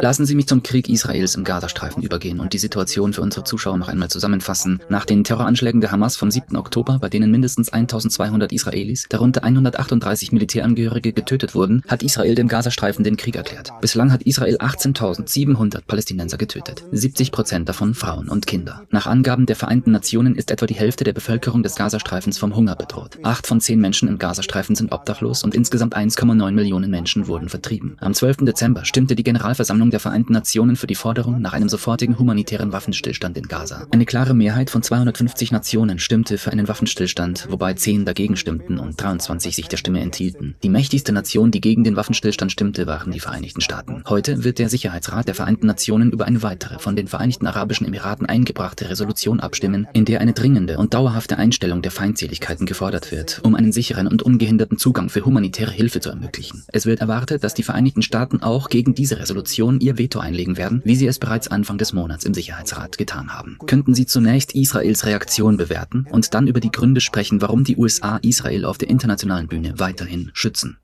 Lassen 0.01 0.25
Sie 0.25 0.35
mich 0.35 0.47
zum 0.47 0.63
Krieg 0.63 0.89
Israels 0.89 1.35
im 1.35 1.45
Gazastreifen 1.45 2.03
übergehen 2.03 2.41
und 2.41 2.55
die 2.55 2.59
Situation 2.59 3.13
für 3.13 3.21
unsere 3.21 3.45
Zuschauer 3.45 3.77
noch 3.77 3.89
einmal 3.89 4.09
zusammenfassen. 4.09 4.81
Nach 4.89 5.05
den 5.05 5.23
Terroranschlägen 5.23 5.83
der 5.83 5.93
Hamas 5.93 6.17
vom 6.17 6.31
7. 6.31 6.57
Oktober, 6.57 6.99
bei 6.99 7.11
denen 7.11 7.31
mindestens 7.31 7.73
1200 7.73 8.53
Israelis, 8.53 9.07
darunter 9.11 9.45
138 9.45 10.33
Militärangehörige, 10.33 11.13
getötet 11.13 11.55
wurden, 11.55 11.83
hat 11.89 12.03
Israel 12.03 12.35
dem 12.35 12.49
Gazastreifen 12.49 13.05
den 13.05 13.19
Krieg 13.19 13.37
erklärt. 13.37 13.71
Bislang 13.83 14.13
hat 14.13 14.23
Israel 14.23 14.57
18.700 14.57 15.83
Palästinenser 15.87 16.39
getötet, 16.39 16.85
70 16.91 17.31
Prozent 17.31 17.69
davon 17.69 17.95
Frauen 17.95 18.29
und 18.29 18.47
Kinder. 18.47 18.87
Nach 18.91 19.07
Angaben 19.07 19.45
der 19.45 19.57
Vereinten 19.57 19.93
Nationen 19.93 20.37
ist 20.37 20.51
etwa 20.51 20.67
die 20.67 20.75
Hälfte 20.75 21.05
der 21.05 21.13
Bevölkerung 21.13 21.63
des 21.63 21.77
Gazastreifens 21.77 22.39
vom 22.39 22.57
Hunger 22.57 22.77
bedroht. 22.77 23.19
Acht 23.23 23.47
von 23.47 23.61
zehn 23.61 23.81
Menschen 23.81 24.09
im 24.09 24.19
Gazastreifen 24.19 24.75
sind 24.75 24.93
obdachlos 24.93 25.45
und 25.45 25.55
insgesamt 25.55 25.97
1,9 25.97 26.53
Millionen 26.53 26.91
Menschen 26.91 27.27
wurden 27.27 27.51
vertrieben. 27.51 27.97
Am 28.01 28.15
12. 28.15 28.39
Dezember 28.39 28.87
stimmte 28.87 29.15
die 29.15 29.23
Generalversammlung 29.23 29.82
Versammlung 29.83 29.91
der 29.91 30.01
Vereinten 30.01 30.33
Nationen 30.33 30.77
für 30.77 30.87
die 30.87 30.95
Forderung 30.95 31.41
nach 31.41 31.55
einem 31.55 31.69
sofortigen 31.69 32.17
humanitären 32.19 32.73
Waffenstillstand 32.73 33.37
in 33.37 33.49
Gaza. 33.49 33.87
Eine 33.91 34.07
klare 34.07 34.33
Mehrheit 34.33 34.71
von 34.71 34.83
250 34.83 35.51
Nationen 35.51 35.99
stimmte 35.99 36.39
für 36.39 36.53
einen 36.53 36.69
Waffenstillstand, 36.69 37.49
wobei 37.51 37.75
10 37.75 38.05
dagegen 38.05 38.37
stimmten 38.37 38.79
und 38.79 39.01
23 39.01 39.57
sich 39.57 39.67
der 39.67 39.79
Stimme 39.79 40.01
enthielten. 40.01 40.55
Die 40.63 40.69
mächtigste 40.69 41.13
Nation, 41.13 41.51
die 41.51 41.61
gegen 41.61 41.83
den 41.83 41.97
Waffenstillstand 41.97 42.53
stimmte, 42.53 42.87
waren 42.87 43.11
die 43.11 43.19
Vereinigten 43.19 43.61
Staaten. 43.61 44.05
Heute 44.09 44.45
wird 44.45 44.61
der 44.61 44.69
Sicherheitsrat 44.69 45.27
der 45.27 45.35
Vereinten 45.35 45.67
Nationen 45.67 46.13
über 46.13 46.27
eine 46.27 46.45
weitere 46.45 46.79
von 46.79 46.95
den 46.95 47.09
Vereinigten 47.09 47.49
Arabischen 47.49 47.87
Emiraten 47.87 48.27
eingebrachte 48.27 48.89
Resolution 48.89 49.41
abstimmen, 49.41 49.89
in 49.95 50.05
der 50.05 50.21
eine 50.21 50.33
dringende 50.33 50.79
und 50.79 50.95
dauerhafte 50.95 51.39
Einstellung 51.39 51.83
der 51.83 51.91
Feindseligkeiten 51.91 52.67
gefordert 52.67 53.11
wird, 53.11 53.41
um 53.43 53.57
einen 53.57 53.73
sicheren 53.73 54.07
und 54.07 54.23
ungehinderten 54.23 54.79
Zugang 54.79 55.09
für 55.09 55.25
humanitäre 55.25 55.73
Hilfe 55.73 55.99
zu 55.99 56.11
ermöglichen. 56.11 56.63
Es 56.69 56.87
wird 56.87 57.01
erwartet, 57.01 57.43
dass 57.43 57.55
die 57.55 57.65
Vereinigten 57.65 58.03
Staaten 58.03 58.43
auch 58.43 58.69
gegen 58.69 58.95
diese 58.95 59.19
Resolution 59.19 59.72
Kommission 59.73 59.81
ihr 59.81 59.99
Veto 59.99 60.19
einlegen 60.19 60.57
werden, 60.57 60.83
wie 60.85 60.97
sie 60.97 61.07
es 61.07 61.19
bereits 61.19 61.49
Anfang 61.49 61.79
des 61.79 61.93
Monats 61.93 62.25
im 62.25 62.35
Sicherheitsrat 62.35 62.99
getan 62.99 63.33
haben. 63.33 63.59
Könnten 63.67 63.95
Sie 63.95 64.07
zunächst 64.07 64.55
Israels 64.55 65.07
Reaktion 65.07 65.57
bewerten 65.57 66.07
und 66.11 66.35
dann 66.35 66.47
über 66.47 66.61
die 66.61 66.71
Gründe 66.71 67.01
sprechen, 67.01 67.41
warum 67.41 67.65
die 67.65 67.77
USA 67.77 68.19
Israel 68.19 68.65
auf 68.65 68.79
der 68.79 68.91
internationalen 68.91 69.49
Bühne 69.49 69.79
weiterhin 69.79 70.31
schützen? 70.35 70.79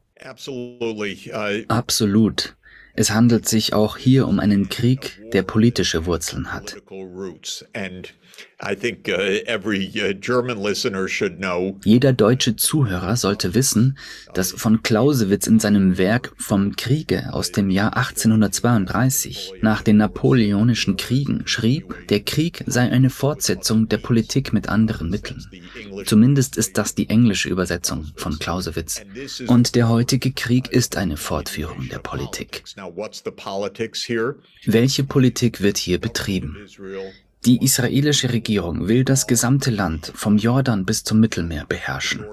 Absolut. 1.69 2.57
Es 2.95 3.11
handelt 3.13 3.49
sich 3.49 3.75
auch 3.75 3.97
hier 3.97 4.27
um 4.27 4.41
einen 4.41 4.69
Krieg, 4.69 5.21
der 5.33 5.43
politische 5.43 6.07
Wurzeln 6.07 6.53
hat. 6.53 6.77
Uh, 8.61 8.75
uh, 10.11 11.75
Jeder 11.85 12.13
deutsche 12.13 12.57
Zuhörer 12.57 13.17
sollte 13.17 13.55
wissen, 13.55 13.97
dass 14.35 14.51
von 14.51 14.83
Clausewitz 14.83 15.47
in 15.47 15.61
seinem 15.61 15.97
Werk 15.97 16.33
Vom 16.39 16.75
Kriege 16.75 17.33
aus 17.33 17.53
dem 17.53 17.71
Jahr 17.71 17.97
1832 17.97 19.55
nach 19.63 19.83
den 19.83 19.99
Napoleonischen 19.99 20.97
Kriegen 20.97 21.47
schrieb, 21.47 21.95
der 22.09 22.21
Krieg 22.21 22.65
sei 22.67 22.91
eine 22.91 23.11
Fortsetzung 23.11 23.89
der 23.89 23.99
Politik 23.99 24.53
mit 24.53 24.69
anderen 24.69 25.09
Mitteln. 25.09 25.47
Zumindest 26.05 26.57
ist 26.57 26.79
das 26.79 26.97
die 26.97 27.09
englische 27.11 27.49
Übersetzung 27.49 28.11
von 28.17 28.39
Clausewitz. 28.41 29.03
Und 29.47 29.77
der 29.77 29.89
heutige 29.89 30.33
Krieg 30.33 30.69
ist 30.73 30.97
eine 30.97 31.17
Fortführung 31.17 31.89
der 31.89 32.01
Politik. 32.01 32.65
Welche 34.67 35.05
Politik 35.05 35.61
wird 35.63 35.79
hier 35.79 36.01
betrieben? 36.01 36.57
Die 37.45 37.63
israelische 37.63 38.33
Regierung 38.33 38.89
will 38.89 39.05
das 39.05 39.27
gesamte 39.27 39.71
Land 39.71 40.13
vom 40.15 40.39
Jordan 40.39 40.85
bis 40.85 41.05
zum 41.05 41.21
Mittelmeer 41.21 41.65
beherrschen. 41.67 42.25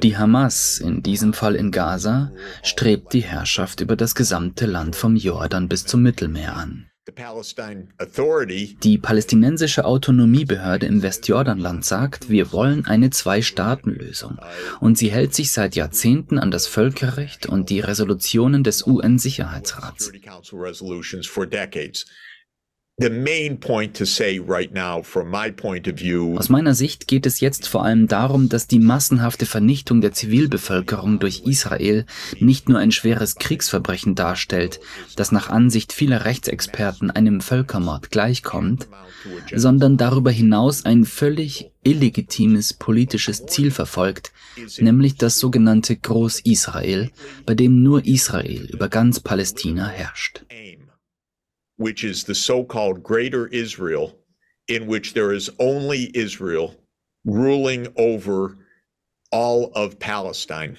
Die 0.00 0.16
Hamas, 0.16 0.78
in 0.78 1.02
diesem 1.02 1.32
Fall 1.32 1.56
in 1.56 1.70
Gaza, 1.70 2.32
strebt 2.62 3.12
die 3.12 3.22
Herrschaft 3.22 3.80
über 3.80 3.96
das 3.96 4.14
gesamte 4.14 4.66
Land 4.66 4.96
vom 4.96 5.16
Jordan 5.16 5.68
bis 5.68 5.84
zum 5.84 6.02
Mittelmeer 6.02 6.54
an. 6.56 6.90
Die 8.82 8.98
palästinensische 8.98 9.84
Autonomiebehörde 9.84 10.86
im 10.86 11.02
Westjordanland 11.02 11.84
sagt, 11.84 12.30
wir 12.30 12.50
wollen 12.50 12.86
eine 12.86 13.10
Zwei-Staaten-Lösung. 13.10 14.38
Und 14.80 14.96
sie 14.96 15.10
hält 15.10 15.34
sich 15.34 15.52
seit 15.52 15.76
Jahrzehnten 15.76 16.38
an 16.38 16.50
das 16.50 16.66
Völkerrecht 16.66 17.46
und 17.46 17.68
die 17.68 17.80
Resolutionen 17.80 18.64
des 18.64 18.86
UN-Sicherheitsrats. 18.86 20.12
Aus 26.38 26.48
meiner 26.48 26.74
Sicht 26.74 27.08
geht 27.08 27.26
es 27.26 27.40
jetzt 27.40 27.66
vor 27.66 27.84
allem 27.84 28.06
darum, 28.06 28.48
dass 28.48 28.68
die 28.68 28.78
massenhafte 28.78 29.46
Vernichtung 29.46 30.00
der 30.00 30.12
Zivilbevölkerung 30.12 31.18
durch 31.18 31.42
Israel 31.44 32.06
nicht 32.38 32.68
nur 32.68 32.78
ein 32.78 32.92
schweres 32.92 33.34
Kriegsverbrechen 33.34 34.14
darstellt, 34.14 34.78
das 35.16 35.32
nach 35.32 35.50
Ansicht 35.50 35.92
vieler 35.92 36.24
Rechtsexperten 36.24 37.10
einem 37.10 37.40
Völkermord 37.40 38.12
gleichkommt, 38.12 38.86
sondern 39.52 39.96
darüber 39.96 40.30
hinaus 40.30 40.84
ein 40.84 41.04
völlig 41.04 41.72
illegitimes 41.82 42.74
politisches 42.74 43.44
Ziel 43.46 43.72
verfolgt, 43.72 44.32
nämlich 44.78 45.16
das 45.16 45.40
sogenannte 45.40 45.96
Groß-Israel, 45.96 47.10
bei 47.44 47.56
dem 47.56 47.82
nur 47.82 48.06
Israel 48.06 48.68
über 48.72 48.88
ganz 48.88 49.18
Palästina 49.18 49.88
herrscht 49.88 50.44
which 51.84 52.02
is 52.02 52.24
the 52.24 52.34
so 52.34 52.64
called 52.64 53.02
Greater 53.02 53.46
Israel, 53.48 54.16
in 54.68 54.86
which 54.86 55.12
there 55.12 55.34
is 55.34 55.50
only 55.58 56.10
Israel 56.16 56.74
ruling 57.26 57.86
over 57.98 58.56
all 59.30 59.70
of 59.74 59.98
Palestine. 59.98 60.78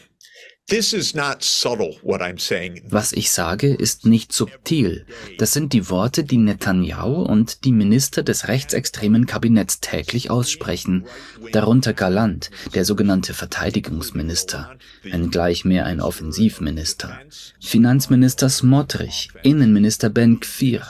Was 2.89 3.13
ich 3.13 3.29
sage, 3.29 3.71
ist 3.71 4.07
nicht 4.07 4.33
subtil. 4.33 5.05
Das 5.37 5.53
sind 5.53 5.73
die 5.73 5.91
Worte, 5.91 6.23
die 6.23 6.37
Netanyahu 6.37 7.21
und 7.21 7.65
die 7.65 7.71
Minister 7.71 8.23
des 8.23 8.47
rechtsextremen 8.47 9.27
Kabinetts 9.27 9.79
täglich 9.79 10.31
aussprechen, 10.31 11.05
darunter 11.51 11.93
Galant, 11.93 12.49
der 12.73 12.83
sogenannte 12.83 13.35
Verteidigungsminister, 13.35 14.75
wenngleich 15.03 15.65
mehr 15.65 15.85
ein 15.85 16.01
Offensivminister, 16.01 17.19
Finanzminister 17.61 18.49
Smotrich, 18.49 19.29
Innenminister 19.43 20.09
Ben 20.09 20.39
Kfir, 20.39 20.81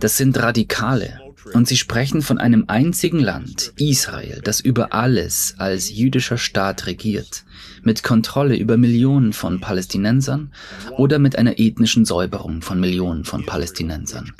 das 0.00 0.16
sind 0.16 0.38
Radikale, 0.38 1.20
und 1.52 1.68
sie 1.68 1.76
sprechen 1.76 2.22
von 2.22 2.38
einem 2.38 2.64
einzigen 2.68 3.20
Land, 3.20 3.72
Israel, 3.76 4.40
das 4.42 4.60
über 4.60 4.92
alles 4.94 5.54
als 5.58 5.90
jüdischer 5.90 6.38
Staat 6.38 6.86
regiert, 6.86 7.44
mit 7.88 8.02
Kontrolle 8.02 8.54
über 8.54 8.76
Millionen 8.76 9.32
von 9.32 9.60
Palästinensern 9.60 10.52
oder 10.98 11.18
mit 11.18 11.36
einer 11.36 11.58
ethnischen 11.58 12.04
Säuberung 12.04 12.60
von 12.60 12.78
Millionen 12.78 13.24
von 13.24 13.46
Palästinensern. 13.46 14.34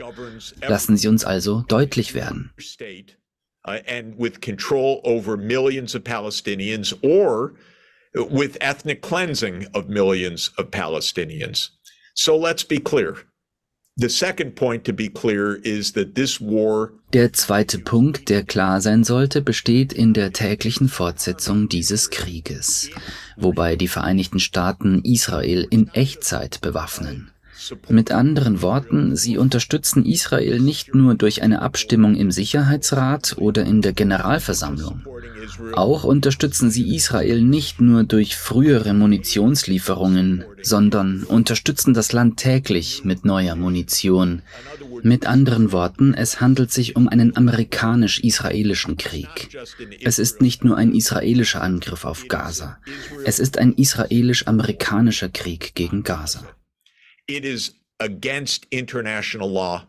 Lassen 0.68 0.98
Sie 0.98 1.08
uns 1.08 1.24
also 1.24 1.64
deutlich 1.66 2.14
werden. 2.14 2.50
So 12.14 12.36
let's 12.36 12.64
be 12.64 12.80
clear. 12.80 13.14
Der 17.12 17.32
zweite 17.32 17.78
Punkt, 17.80 18.28
der 18.28 18.44
klar 18.44 18.80
sein 18.80 19.02
sollte, 19.02 19.42
besteht 19.42 19.92
in 19.92 20.14
der 20.14 20.32
täglichen 20.32 20.88
Fortsetzung 20.88 21.68
dieses 21.68 22.10
Krieges, 22.10 22.90
wobei 23.36 23.74
die 23.74 23.88
Vereinigten 23.88 24.38
Staaten 24.38 25.02
Israel 25.02 25.66
in 25.68 25.88
Echtzeit 25.94 26.60
bewaffnen. 26.60 27.32
Mit 27.88 28.12
anderen 28.12 28.62
Worten, 28.62 29.16
sie 29.16 29.38
unterstützen 29.38 30.04
Israel 30.04 30.60
nicht 30.60 30.94
nur 30.94 31.14
durch 31.14 31.42
eine 31.42 31.62
Abstimmung 31.62 32.14
im 32.14 32.30
Sicherheitsrat 32.30 33.36
oder 33.38 33.64
in 33.64 33.82
der 33.82 33.92
Generalversammlung. 33.92 35.02
Auch 35.72 36.04
unterstützen 36.04 36.70
sie 36.70 36.94
Israel 36.94 37.42
nicht 37.42 37.80
nur 37.80 38.04
durch 38.04 38.36
frühere 38.36 38.94
Munitionslieferungen, 38.94 40.44
sondern 40.62 41.24
unterstützen 41.24 41.94
das 41.94 42.12
Land 42.12 42.38
täglich 42.38 43.04
mit 43.04 43.24
neuer 43.24 43.56
Munition. 43.56 44.42
Mit 45.02 45.26
anderen 45.26 45.72
Worten, 45.72 46.14
es 46.14 46.40
handelt 46.40 46.72
sich 46.72 46.96
um 46.96 47.08
einen 47.08 47.36
amerikanisch-israelischen 47.36 48.96
Krieg. 48.96 49.48
Es 50.02 50.18
ist 50.18 50.40
nicht 50.40 50.64
nur 50.64 50.76
ein 50.76 50.92
israelischer 50.92 51.62
Angriff 51.62 52.04
auf 52.04 52.28
Gaza, 52.28 52.78
es 53.24 53.38
ist 53.38 53.58
ein 53.58 53.72
israelisch-amerikanischer 53.74 55.28
Krieg 55.28 55.74
gegen 55.74 56.02
Gaza. 56.02 56.44
It 57.30 57.44
is 57.44 57.74
against 57.98 58.66
international 58.70 59.50
law 59.50 59.82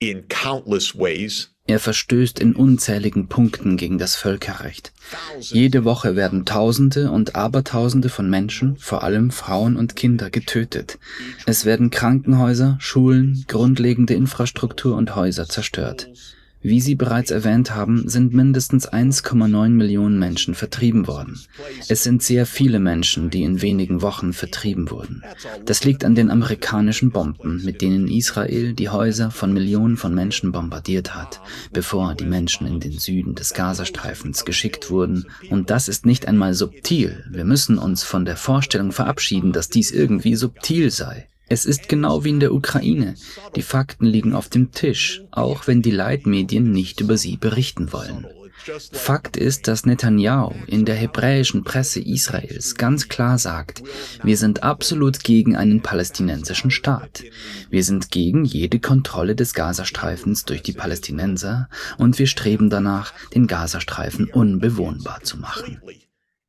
in 0.00 0.26
countless 0.28 0.98
ways. 0.98 1.50
Er 1.68 1.78
verstößt 1.78 2.40
in 2.40 2.56
unzähligen 2.56 3.28
Punkten 3.28 3.76
gegen 3.76 3.98
das 3.98 4.16
Völkerrecht. 4.16 4.92
Jede 5.38 5.84
Woche 5.84 6.16
werden 6.16 6.44
Tausende 6.44 7.12
und 7.12 7.36
Abertausende 7.36 8.08
von 8.08 8.28
Menschen, 8.28 8.76
vor 8.76 9.04
allem 9.04 9.30
Frauen 9.30 9.76
und 9.76 9.94
Kinder, 9.94 10.30
getötet. 10.30 10.98
Es 11.46 11.64
werden 11.64 11.90
Krankenhäuser, 11.90 12.76
Schulen, 12.80 13.44
grundlegende 13.46 14.14
Infrastruktur 14.14 14.96
und 14.96 15.14
Häuser 15.14 15.46
zerstört. 15.46 16.08
Wie 16.62 16.80
Sie 16.80 16.94
bereits 16.94 17.30
erwähnt 17.30 17.74
haben, 17.74 18.06
sind 18.06 18.34
mindestens 18.34 18.86
1,9 18.86 19.70
Millionen 19.70 20.18
Menschen 20.18 20.54
vertrieben 20.54 21.06
worden. 21.06 21.40
Es 21.88 22.02
sind 22.02 22.22
sehr 22.22 22.44
viele 22.44 22.78
Menschen, 22.78 23.30
die 23.30 23.44
in 23.44 23.62
wenigen 23.62 24.02
Wochen 24.02 24.34
vertrieben 24.34 24.90
wurden. 24.90 25.22
Das 25.64 25.84
liegt 25.84 26.04
an 26.04 26.14
den 26.14 26.30
amerikanischen 26.30 27.12
Bomben, 27.12 27.64
mit 27.64 27.80
denen 27.80 28.08
Israel 28.08 28.74
die 28.74 28.90
Häuser 28.90 29.30
von 29.30 29.54
Millionen 29.54 29.96
von 29.96 30.14
Menschen 30.14 30.52
bombardiert 30.52 31.14
hat, 31.14 31.40
bevor 31.72 32.14
die 32.14 32.26
Menschen 32.26 32.66
in 32.66 32.78
den 32.78 32.98
Süden 32.98 33.34
des 33.34 33.54
Gazastreifens 33.54 34.44
geschickt 34.44 34.90
wurden. 34.90 35.24
Und 35.48 35.70
das 35.70 35.88
ist 35.88 36.04
nicht 36.04 36.28
einmal 36.28 36.52
subtil. 36.52 37.24
Wir 37.30 37.46
müssen 37.46 37.78
uns 37.78 38.02
von 38.02 38.26
der 38.26 38.36
Vorstellung 38.36 38.92
verabschieden, 38.92 39.52
dass 39.52 39.70
dies 39.70 39.90
irgendwie 39.92 40.34
subtil 40.34 40.90
sei. 40.90 41.29
Es 41.52 41.66
ist 41.66 41.88
genau 41.88 42.22
wie 42.24 42.30
in 42.30 42.38
der 42.38 42.54
Ukraine. 42.54 43.16
Die 43.56 43.62
Fakten 43.62 44.06
liegen 44.06 44.34
auf 44.34 44.48
dem 44.48 44.70
Tisch, 44.70 45.22
auch 45.32 45.66
wenn 45.66 45.82
die 45.82 45.90
Leitmedien 45.90 46.70
nicht 46.70 47.00
über 47.00 47.16
sie 47.16 47.36
berichten 47.36 47.92
wollen. 47.92 48.24
Fakt 48.92 49.36
ist, 49.36 49.66
dass 49.66 49.84
Netanyahu 49.84 50.54
in 50.68 50.84
der 50.84 50.94
hebräischen 50.94 51.64
Presse 51.64 51.98
Israels 51.98 52.76
ganz 52.76 53.08
klar 53.08 53.36
sagt, 53.36 53.82
wir 54.22 54.36
sind 54.36 54.62
absolut 54.62 55.24
gegen 55.24 55.56
einen 55.56 55.82
palästinensischen 55.82 56.70
Staat. 56.70 57.24
Wir 57.68 57.82
sind 57.82 58.12
gegen 58.12 58.44
jede 58.44 58.78
Kontrolle 58.78 59.34
des 59.34 59.52
Gazastreifens 59.52 60.44
durch 60.44 60.62
die 60.62 60.72
Palästinenser 60.72 61.68
und 61.98 62.20
wir 62.20 62.28
streben 62.28 62.70
danach, 62.70 63.12
den 63.34 63.48
Gazastreifen 63.48 64.30
unbewohnbar 64.30 65.22
zu 65.24 65.36
machen. 65.38 65.82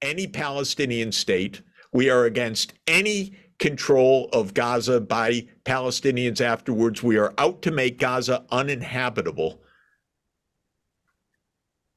Any 0.03 0.27
Palestinian 0.27 1.12
state, 1.12 1.63
we 1.91 2.12
are 2.13 2.25
against 2.25 2.75
any 2.88 3.34
control 3.62 4.27
of 4.34 4.53
Gaza 4.53 5.00
by 5.00 5.48
Palestinians 5.63 6.41
afterwards. 6.41 7.01
We 7.03 7.18
are 7.18 7.34
out 7.38 7.62
to 7.62 7.72
make 7.72 7.98
Gaza 7.98 8.44
uninhabitable. 8.50 9.60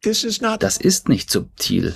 Das 0.03 0.77
ist 0.77 1.09
nicht 1.09 1.31
subtil. 1.31 1.95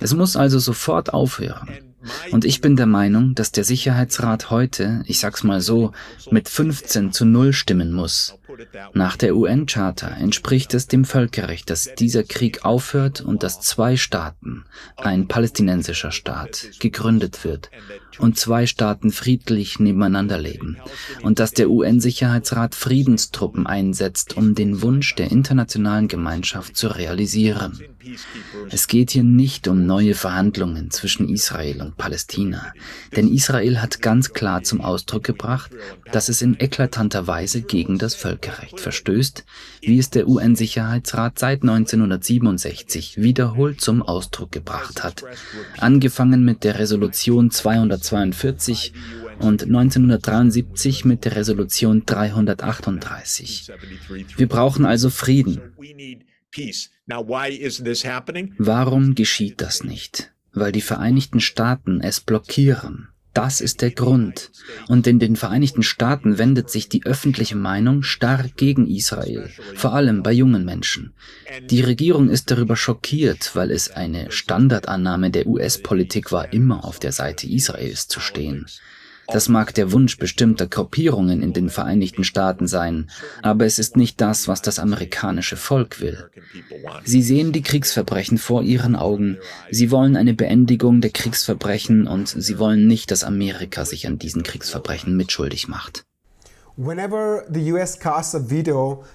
Es 0.00 0.14
muss 0.14 0.36
also 0.36 0.58
sofort 0.58 1.14
aufhören. 1.14 1.94
Und 2.32 2.44
ich 2.44 2.60
bin 2.60 2.76
der 2.76 2.84
Meinung, 2.84 3.34
dass 3.34 3.50
der 3.50 3.64
Sicherheitsrat 3.64 4.50
heute, 4.50 5.02
ich 5.06 5.20
sag's 5.20 5.42
mal 5.42 5.62
so, 5.62 5.92
mit 6.30 6.50
15 6.50 7.12
zu 7.12 7.24
0 7.24 7.54
stimmen 7.54 7.92
muss. 7.92 8.34
Nach 8.92 9.16
der 9.16 9.36
UN-Charta 9.36 10.08
entspricht 10.08 10.74
es 10.74 10.86
dem 10.86 11.06
Völkerrecht, 11.06 11.70
dass 11.70 11.94
dieser 11.94 12.24
Krieg 12.24 12.64
aufhört 12.66 13.22
und 13.22 13.42
dass 13.42 13.60
zwei 13.60 13.96
Staaten, 13.96 14.66
ein 14.96 15.26
palästinensischer 15.26 16.12
Staat, 16.12 16.72
gegründet 16.78 17.42
wird 17.42 17.70
und 18.18 18.38
zwei 18.38 18.66
Staaten 18.66 19.10
friedlich 19.10 19.78
nebeneinander 19.78 20.38
leben. 20.38 20.78
Und 21.22 21.38
dass 21.38 21.52
der 21.52 21.70
UN-Sicherheitsrat 21.70 22.74
Friedenstruppen 22.74 23.66
einsetzt, 23.66 24.36
um 24.36 24.54
den 24.54 24.82
Wunsch 24.82 25.14
der 25.14 25.30
internationalen 25.30 26.08
Gemeinschaft 26.08 26.76
zu 26.76 26.88
realisieren. 26.88 27.80
Es 28.70 28.86
geht 28.86 29.12
hier 29.12 29.22
nicht 29.22 29.66
um 29.66 29.86
neue 29.86 30.14
Verhandlungen 30.14 30.90
zwischen 30.90 31.28
Israel 31.28 31.80
und 31.80 31.96
Palästina, 31.96 32.72
denn 33.16 33.32
Israel 33.32 33.80
hat 33.80 34.02
ganz 34.02 34.32
klar 34.32 34.62
zum 34.62 34.80
Ausdruck 34.80 35.24
gebracht, 35.24 35.70
dass 36.12 36.28
es 36.28 36.42
in 36.42 36.58
eklatanter 36.60 37.26
Weise 37.26 37.62
gegen 37.62 37.98
das 37.98 38.14
Völkerrecht 38.14 38.78
verstößt, 38.78 39.44
wie 39.80 39.98
es 39.98 40.10
der 40.10 40.28
UN-Sicherheitsrat 40.28 41.38
seit 41.38 41.62
1967 41.62 43.22
wiederholt 43.22 43.80
zum 43.80 44.02
Ausdruck 44.02 44.52
gebracht 44.52 45.02
hat, 45.02 45.24
angefangen 45.78 46.44
mit 46.44 46.64
der 46.64 46.78
Resolution 46.78 47.50
242 48.04 48.92
und 49.38 49.64
1973 49.64 51.04
mit 51.04 51.24
der 51.24 51.36
Resolution 51.36 52.04
338. 52.06 53.70
Wir 54.36 54.48
brauchen 54.48 54.86
also 54.86 55.10
Frieden. 55.10 55.60
Warum 58.58 59.14
geschieht 59.14 59.60
das 59.60 59.84
nicht? 59.84 60.32
Weil 60.52 60.72
die 60.72 60.80
Vereinigten 60.80 61.40
Staaten 61.40 62.00
es 62.00 62.20
blockieren. 62.20 63.08
Das 63.34 63.60
ist 63.60 63.82
der 63.82 63.90
Grund. 63.90 64.52
Und 64.86 65.08
in 65.08 65.18
den 65.18 65.34
Vereinigten 65.34 65.82
Staaten 65.82 66.38
wendet 66.38 66.70
sich 66.70 66.88
die 66.88 67.04
öffentliche 67.04 67.56
Meinung 67.56 68.04
stark 68.04 68.56
gegen 68.56 68.86
Israel, 68.86 69.50
vor 69.74 69.92
allem 69.92 70.22
bei 70.22 70.32
jungen 70.32 70.64
Menschen. 70.64 71.12
Die 71.68 71.80
Regierung 71.80 72.30
ist 72.30 72.52
darüber 72.52 72.76
schockiert, 72.76 73.54
weil 73.54 73.72
es 73.72 73.90
eine 73.90 74.30
Standardannahme 74.30 75.30
der 75.30 75.46
US-Politik 75.48 76.30
war, 76.30 76.52
immer 76.52 76.84
auf 76.84 77.00
der 77.00 77.12
Seite 77.12 77.48
Israels 77.48 78.06
zu 78.06 78.20
stehen. 78.20 78.66
Das 79.28 79.48
mag 79.48 79.74
der 79.74 79.92
Wunsch 79.92 80.18
bestimmter 80.18 80.66
Gruppierungen 80.66 81.42
in 81.42 81.52
den 81.52 81.70
Vereinigten 81.70 82.24
Staaten 82.24 82.66
sein, 82.66 83.10
aber 83.42 83.64
es 83.64 83.78
ist 83.78 83.96
nicht 83.96 84.20
das, 84.20 84.48
was 84.48 84.62
das 84.62 84.78
amerikanische 84.78 85.56
Volk 85.56 86.00
will. 86.00 86.30
Sie 87.04 87.22
sehen 87.22 87.52
die 87.52 87.62
Kriegsverbrechen 87.62 88.38
vor 88.38 88.62
ihren 88.62 88.96
Augen, 88.96 89.38
sie 89.70 89.90
wollen 89.90 90.16
eine 90.16 90.34
Beendigung 90.34 91.00
der 91.00 91.10
Kriegsverbrechen 91.10 92.06
und 92.06 92.28
sie 92.28 92.58
wollen 92.58 92.86
nicht, 92.86 93.10
dass 93.10 93.24
Amerika 93.24 93.84
sich 93.84 94.06
an 94.06 94.18
diesen 94.18 94.42
Kriegsverbrechen 94.42 95.16
mitschuldig 95.16 95.68
macht. 95.68 96.04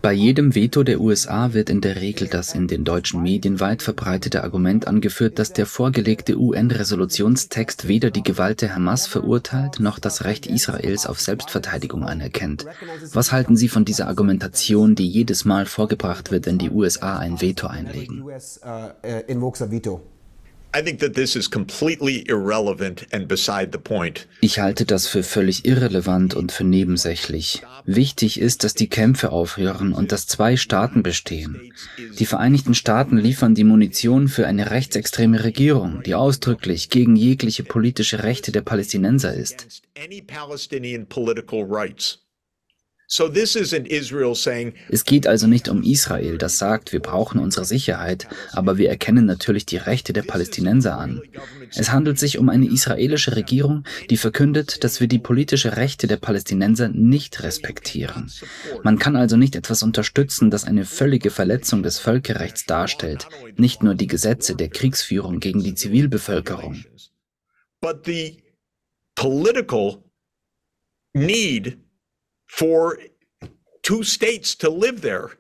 Bei 0.02 0.14
jedem 0.14 0.56
Veto 0.56 0.84
der 0.84 1.02
USA 1.02 1.54
wird 1.54 1.70
in 1.70 1.82
der 1.82 1.98
Regel 1.98 2.30
das 2.30 2.56
in 2.56 2.70
den 2.70 2.86
deutschen 2.86 3.22
Medien 3.22 3.60
weit 3.60 3.82
verbreitete 3.84 4.46
Argument 4.46 4.88
angeführt, 4.88 5.40
dass 5.40 5.52
der 5.52 5.66
vorgelegte 5.66 6.38
UN-Resolutionstext 6.40 7.90
weder 7.90 8.12
die 8.12 8.24
Gewalt 8.24 8.62
der 8.62 8.76
Hamas 8.76 9.08
verurteilt 9.08 9.82
noch 9.82 10.00
das 10.00 10.24
Recht 10.24 10.48
Israels 10.48 11.06
auf 11.06 11.20
Selbstverteidigung 11.20 12.06
anerkennt. 12.06 12.66
Was 13.12 13.34
halten 13.34 13.58
Sie 13.58 13.68
von 13.68 13.84
dieser 13.84 14.08
Argumentation, 14.08 14.96
die 14.96 15.10
jedes 15.10 15.44
Mal 15.44 15.66
vorgebracht 15.66 16.32
wird, 16.32 16.46
wenn 16.46 16.60
die 16.60 16.70
USA 16.70 17.18
ein 17.18 17.42
Veto 17.42 17.68
einlegen? 17.68 18.24
Ich 24.40 24.60
halte 24.60 24.86
das 24.86 25.08
für 25.08 25.24
völlig 25.24 25.66
irrelevant 25.66 26.36
und 26.36 26.52
für 26.52 26.64
nebensächlich. 26.64 27.64
Wichtig 27.86 28.40
ist, 28.40 28.64
dass 28.64 28.76
die 28.76 28.88
Kämpfe 28.88 29.32
aufhören 29.32 29.94
und 29.94 30.12
dass 30.12 30.28
zwei 30.28 30.58
Staaten 30.58 31.02
bestehen. 31.02 31.74
Die 32.20 32.26
Vereinigten 32.28 32.76
Staaten 32.76 33.18
liefern 33.18 33.56
die 33.56 33.64
Munition 33.64 34.28
für 34.28 34.46
eine 34.46 34.70
rechtsextreme 34.70 35.44
Regierung, 35.44 36.04
die 36.04 36.14
ausdrücklich 36.14 36.90
gegen 36.90 37.16
jegliche 37.16 37.64
politische 37.64 38.22
Rechte 38.22 38.52
der 38.52 38.62
Palästinenser 38.62 39.34
ist. 39.34 39.82
Es 43.12 45.04
geht 45.04 45.26
also 45.26 45.48
nicht 45.48 45.68
um 45.68 45.82
Israel, 45.82 46.38
das 46.38 46.60
sagt, 46.60 46.94
wir 46.94 47.00
brauchen 47.00 47.40
unsere 47.40 47.66
Sicherheit, 47.66 48.28
aber 48.52 48.78
wir 48.78 48.90
erkennen 48.90 49.26
natürlich 49.26 49.66
die 49.66 49.78
Rechte 49.78 50.14
der 50.14 50.22
Palästinenser 50.22 50.96
an. 50.96 51.24
Es 51.72 51.92
handelt 51.92 52.20
sich 52.20 52.38
um 52.38 52.50
eine 52.50 52.68
israelische 52.68 53.36
Regierung, 53.36 53.84
die 54.12 54.18
verkündet, 54.18 54.84
dass 54.84 55.00
wir 55.00 55.08
die 55.08 55.18
politische 55.18 55.76
Rechte 55.76 56.06
der 56.06 56.18
Palästinenser 56.18 56.90
nicht 56.90 57.42
respektieren. 57.42 58.32
Man 58.84 59.00
kann 59.00 59.16
also 59.16 59.38
nicht 59.38 59.56
etwas 59.56 59.82
unterstützen, 59.82 60.52
das 60.52 60.66
eine 60.66 60.86
völlige 60.86 61.32
Verletzung 61.32 61.82
des 61.82 61.98
Völkerrechts 61.98 62.68
darstellt, 62.68 63.28
nicht 63.58 63.82
nur 63.82 63.96
die 63.96 64.08
Gesetze 64.08 64.56
der 64.56 64.70
Kriegsführung 64.70 65.40
gegen 65.40 65.64
die 65.64 65.74
Zivilbevölkerung. 65.74 66.86
But 67.82 68.06
the 68.06 68.44
political 69.16 70.04
need 71.14 71.89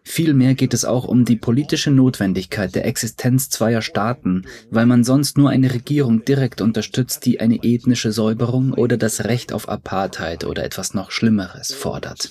Vielmehr 0.03 0.55
geht 0.55 0.73
es 0.73 0.85
auch 0.85 1.05
um 1.05 1.25
die 1.25 1.35
politische 1.35 1.91
Notwendigkeit 1.91 2.73
der 2.73 2.85
Existenz 2.85 3.49
zweier 3.49 3.81
Staaten, 3.81 4.45
weil 4.71 4.85
man 4.85 5.03
sonst 5.03 5.37
nur 5.37 5.49
eine 5.49 5.73
Regierung 5.73 6.23
direkt 6.23 6.61
unterstützt, 6.61 7.25
die 7.25 7.39
eine 7.39 7.59
ethnische 7.63 8.11
Säuberung 8.11 8.73
oder 8.73 8.97
das 8.97 9.25
Recht 9.25 9.53
auf 9.53 9.69
Apartheid 9.69 10.45
oder 10.45 10.63
etwas 10.63 10.93
noch 10.93 11.11
Schlimmeres 11.11 11.73
fordert. 11.73 12.29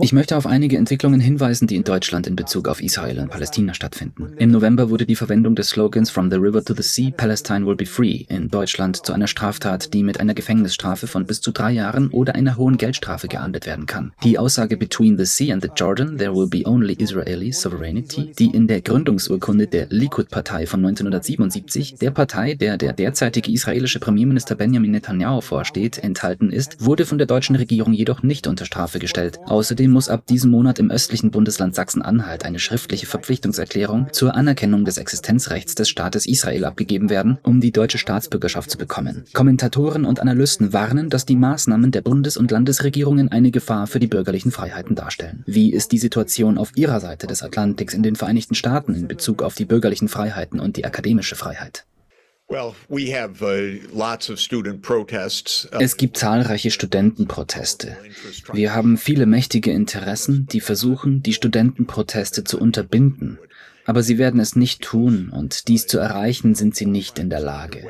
Ich 0.00 0.12
möchte 0.12 0.36
auf 0.36 0.46
einige 0.46 0.76
Entwicklungen 0.76 1.20
hinweisen, 1.20 1.66
die 1.66 1.74
in 1.74 1.82
Deutschland 1.82 2.26
in 2.28 2.36
Bezug 2.36 2.68
auf 2.68 2.80
Israel 2.80 3.18
und 3.18 3.30
Palästina 3.30 3.74
stattfinden. 3.74 4.32
Im 4.38 4.50
November 4.50 4.90
wurde 4.90 5.06
die 5.06 5.16
Verwendung 5.16 5.56
des 5.56 5.70
Slogans 5.70 6.08
From 6.08 6.30
the 6.30 6.36
River 6.36 6.64
to 6.64 6.72
the 6.74 6.82
Sea, 6.82 7.10
Palestine 7.10 7.66
will 7.66 7.74
be 7.74 7.86
free 7.86 8.24
in 8.28 8.48
Deutschland 8.48 9.04
zu 9.04 9.12
einer 9.12 9.26
Straftat, 9.26 9.92
die 9.92 10.04
mit 10.04 10.20
einer 10.20 10.34
Gefängnisstrafe 10.34 11.08
von 11.08 11.26
bis 11.26 11.40
zu 11.40 11.50
drei 11.50 11.72
Jahren 11.72 12.10
oder 12.10 12.36
einer 12.36 12.56
hohen 12.56 12.76
Geldstrafe 12.76 13.26
geahndet 13.26 13.66
werden 13.66 13.86
kann. 13.86 14.12
Die 14.22 14.38
Aussage 14.38 14.76
Between 14.76 15.18
the 15.18 15.24
Sea 15.24 15.52
and 15.52 15.62
the 15.62 15.70
Jordan, 15.74 16.16
there 16.16 16.34
will 16.34 16.48
be 16.48 16.62
only 16.64 16.94
Israeli 16.94 17.52
sovereignty, 17.52 18.32
die 18.38 18.50
in 18.50 18.68
der 18.68 18.82
Gründungsurkunde 18.82 19.66
der 19.66 19.86
Likud-Partei 19.90 20.66
von 20.66 20.80
1977, 20.80 21.96
der 21.96 22.12
Partei, 22.12 22.54
der 22.54 22.76
der 22.78 22.92
derzeitige 22.92 23.50
israelische 23.50 23.98
Premierminister 23.98 24.54
Benjamin 24.54 24.92
Netanyahu 24.92 25.40
vorsteht, 25.40 25.98
enthalten 25.98 26.50
ist, 26.50 26.84
wurde 26.84 27.04
von 27.04 27.18
der 27.18 27.26
deutschen 27.26 27.56
Regierung 27.56 27.92
jedoch 27.92 28.22
nicht 28.22 28.46
unter 28.46 28.64
Strafe 28.64 29.00
gestellt. 29.00 29.40
Außer 29.46 29.71
Außerdem 29.72 29.90
muss 29.90 30.10
ab 30.10 30.26
diesem 30.26 30.50
Monat 30.50 30.78
im 30.80 30.90
östlichen 30.90 31.30
Bundesland 31.30 31.74
Sachsen-Anhalt 31.74 32.44
eine 32.44 32.58
schriftliche 32.58 33.06
Verpflichtungserklärung 33.06 34.08
zur 34.12 34.34
Anerkennung 34.34 34.84
des 34.84 34.98
Existenzrechts 34.98 35.74
des 35.74 35.88
Staates 35.88 36.26
Israel 36.26 36.66
abgegeben 36.66 37.08
werden, 37.08 37.38
um 37.42 37.62
die 37.62 37.72
deutsche 37.72 37.96
Staatsbürgerschaft 37.96 38.70
zu 38.70 38.76
bekommen. 38.76 39.24
Kommentatoren 39.32 40.04
und 40.04 40.20
Analysten 40.20 40.74
warnen, 40.74 41.08
dass 41.08 41.24
die 41.24 41.36
Maßnahmen 41.36 41.90
der 41.90 42.02
Bundes- 42.02 42.36
und 42.36 42.50
Landesregierungen 42.50 43.32
eine 43.32 43.50
Gefahr 43.50 43.86
für 43.86 43.98
die 43.98 44.08
bürgerlichen 44.08 44.52
Freiheiten 44.52 44.94
darstellen. 44.94 45.42
Wie 45.46 45.72
ist 45.72 45.92
die 45.92 45.98
Situation 45.98 46.58
auf 46.58 46.76
Ihrer 46.76 47.00
Seite 47.00 47.26
des 47.26 47.42
Atlantiks 47.42 47.94
in 47.94 48.02
den 48.02 48.16
Vereinigten 48.16 48.54
Staaten 48.54 48.94
in 48.94 49.08
Bezug 49.08 49.42
auf 49.42 49.54
die 49.54 49.64
bürgerlichen 49.64 50.08
Freiheiten 50.08 50.60
und 50.60 50.76
die 50.76 50.84
akademische 50.84 51.34
Freiheit? 51.34 51.86
Uh, 52.52 52.74
es 55.80 55.96
gibt 55.96 56.16
zahlreiche 56.18 56.70
Studentenproteste. 56.70 57.96
Wir 58.52 58.74
haben 58.74 58.98
viele 58.98 59.24
mächtige 59.24 59.70
Interessen, 59.72 60.46
die 60.52 60.60
versuchen, 60.60 61.22
die 61.22 61.32
Studentenproteste 61.32 62.44
zu 62.44 62.60
unterbinden. 62.60 63.38
Aber 63.86 64.02
sie 64.02 64.18
werden 64.18 64.38
es 64.38 64.54
nicht 64.54 64.82
tun 64.82 65.30
und 65.30 65.66
dies 65.68 65.86
zu 65.86 65.98
erreichen 65.98 66.54
sind 66.54 66.76
sie 66.76 66.86
nicht 66.86 67.18
in 67.18 67.30
der 67.30 67.40
Lage. 67.40 67.84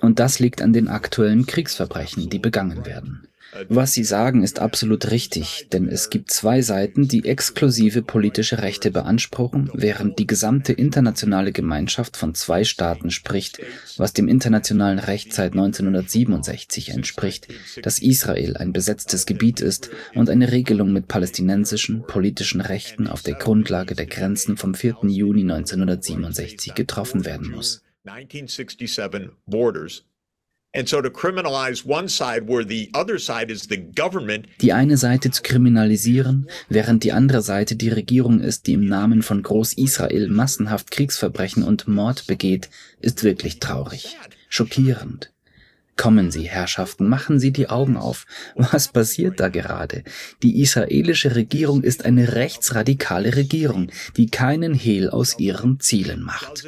Und 0.00 0.18
das 0.20 0.38
liegt 0.38 0.62
an 0.62 0.72
den 0.72 0.88
aktuellen 0.88 1.44
Kriegsverbrechen, 1.46 2.30
die 2.30 2.38
begangen 2.38 2.86
werden. 2.86 3.27
Was 3.68 3.92
Sie 3.94 4.04
sagen, 4.04 4.42
ist 4.42 4.58
absolut 4.58 5.10
richtig, 5.10 5.68
denn 5.72 5.88
es 5.88 6.10
gibt 6.10 6.30
zwei 6.30 6.60
Seiten, 6.60 7.08
die 7.08 7.24
exklusive 7.24 8.02
politische 8.02 8.62
Rechte 8.62 8.90
beanspruchen, 8.90 9.70
während 9.72 10.18
die 10.18 10.26
gesamte 10.26 10.74
internationale 10.74 11.52
Gemeinschaft 11.52 12.16
von 12.16 12.34
zwei 12.34 12.64
Staaten 12.64 13.10
spricht, 13.10 13.60
was 13.96 14.12
dem 14.12 14.28
internationalen 14.28 14.98
Recht 14.98 15.32
seit 15.32 15.52
1967 15.52 16.90
entspricht, 16.90 17.48
dass 17.82 18.00
Israel 18.00 18.56
ein 18.58 18.72
besetztes 18.72 19.24
Gebiet 19.24 19.60
ist 19.60 19.90
und 20.14 20.28
eine 20.28 20.52
Regelung 20.52 20.92
mit 20.92 21.08
palästinensischen 21.08 22.02
politischen 22.06 22.60
Rechten 22.60 23.06
auf 23.06 23.22
der 23.22 23.34
Grundlage 23.34 23.94
der 23.94 24.06
Grenzen 24.06 24.58
vom 24.58 24.74
4. 24.74 24.98
Juni 25.04 25.42
1967 25.42 26.74
getroffen 26.74 27.24
werden 27.24 27.50
muss. 27.50 27.82
1967 28.04 29.30
borders 29.46 30.04
die 34.60 34.74
eine 34.74 34.98
Seite 34.98 35.30
zu 35.30 35.42
kriminalisieren, 35.42 36.48
während 36.68 37.04
die 37.04 37.12
andere 37.12 37.40
Seite 37.40 37.74
die 37.74 37.88
Regierung 37.88 38.40
ist, 38.40 38.66
die 38.66 38.74
im 38.74 38.84
Namen 38.84 39.22
von 39.22 39.42
Groß-Israel 39.42 40.28
massenhaft 40.28 40.90
Kriegsverbrechen 40.90 41.62
und 41.62 41.88
Mord 41.88 42.26
begeht, 42.26 42.68
ist 43.00 43.24
wirklich 43.24 43.60
traurig, 43.60 44.18
schockierend. 44.50 45.32
Kommen 45.96 46.30
Sie, 46.30 46.44
Herrschaften, 46.44 47.08
machen 47.08 47.40
Sie 47.40 47.50
die 47.50 47.70
Augen 47.70 47.96
auf. 47.96 48.26
Was 48.54 48.88
passiert 48.88 49.40
da 49.40 49.48
gerade? 49.48 50.04
Die 50.42 50.60
israelische 50.60 51.34
Regierung 51.34 51.82
ist 51.82 52.04
eine 52.04 52.34
rechtsradikale 52.34 53.34
Regierung, 53.34 53.90
die 54.16 54.26
keinen 54.26 54.74
Hehl 54.74 55.08
aus 55.10 55.38
ihren 55.38 55.80
Zielen 55.80 56.22
macht. 56.22 56.64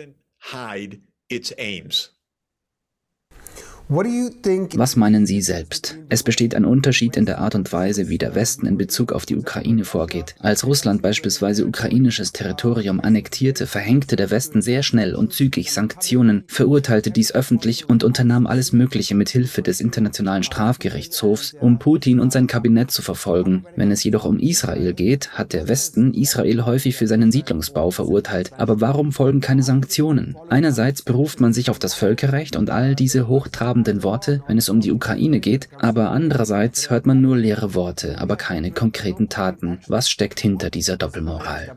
Was 3.92 4.94
meinen 4.94 5.26
Sie 5.26 5.42
selbst? 5.42 5.98
Es 6.08 6.22
besteht 6.22 6.54
ein 6.54 6.64
Unterschied 6.64 7.16
in 7.16 7.26
der 7.26 7.40
Art 7.40 7.56
und 7.56 7.72
Weise, 7.72 8.08
wie 8.08 8.18
der 8.18 8.36
Westen 8.36 8.66
in 8.66 8.78
Bezug 8.78 9.10
auf 9.10 9.26
die 9.26 9.36
Ukraine 9.36 9.84
vorgeht. 9.84 10.36
Als 10.38 10.64
Russland 10.64 11.02
beispielsweise 11.02 11.66
ukrainisches 11.66 12.30
Territorium 12.30 13.00
annektierte, 13.00 13.66
verhängte 13.66 14.14
der 14.14 14.30
Westen 14.30 14.62
sehr 14.62 14.84
schnell 14.84 15.16
und 15.16 15.32
zügig 15.32 15.72
Sanktionen, 15.72 16.44
verurteilte 16.46 17.10
dies 17.10 17.34
öffentlich 17.34 17.88
und 17.88 18.04
unternahm 18.04 18.46
alles 18.46 18.72
Mögliche 18.72 19.16
mit 19.16 19.28
Hilfe 19.28 19.60
des 19.60 19.80
Internationalen 19.80 20.44
Strafgerichtshofs, 20.44 21.56
um 21.60 21.80
Putin 21.80 22.20
und 22.20 22.32
sein 22.32 22.46
Kabinett 22.46 22.92
zu 22.92 23.02
verfolgen. 23.02 23.66
Wenn 23.74 23.90
es 23.90 24.04
jedoch 24.04 24.24
um 24.24 24.38
Israel 24.38 24.94
geht, 24.94 25.32
hat 25.32 25.52
der 25.52 25.66
Westen 25.66 26.14
Israel 26.14 26.64
häufig 26.64 26.94
für 26.94 27.08
seinen 27.08 27.32
Siedlungsbau 27.32 27.90
verurteilt. 27.90 28.52
Aber 28.56 28.80
warum 28.80 29.10
folgen 29.10 29.40
keine 29.40 29.64
Sanktionen? 29.64 30.36
Einerseits 30.48 31.02
beruft 31.02 31.40
man 31.40 31.52
sich 31.52 31.70
auf 31.70 31.80
das 31.80 31.94
Völkerrecht 31.94 32.54
und 32.54 32.70
all 32.70 32.94
diese 32.94 33.26
hochtrabenden 33.26 33.79
wohlhabenden 33.80 34.02
Worte, 34.02 34.42
wenn 34.46 34.58
es 34.58 34.68
um 34.68 34.80
die 34.80 34.92
Ukraine 34.92 35.40
geht, 35.40 35.68
aber 35.78 36.10
andererseits 36.10 36.90
hört 36.90 37.06
man 37.06 37.20
nur 37.20 37.36
leere 37.36 37.74
Worte, 37.74 38.18
aber 38.18 38.36
keine 38.36 38.70
konkreten 38.70 39.28
Taten. 39.28 39.80
Was 39.88 40.10
steckt 40.10 40.40
hinter 40.40 40.70
dieser 40.70 40.96
Doppelmoral? 40.96 41.74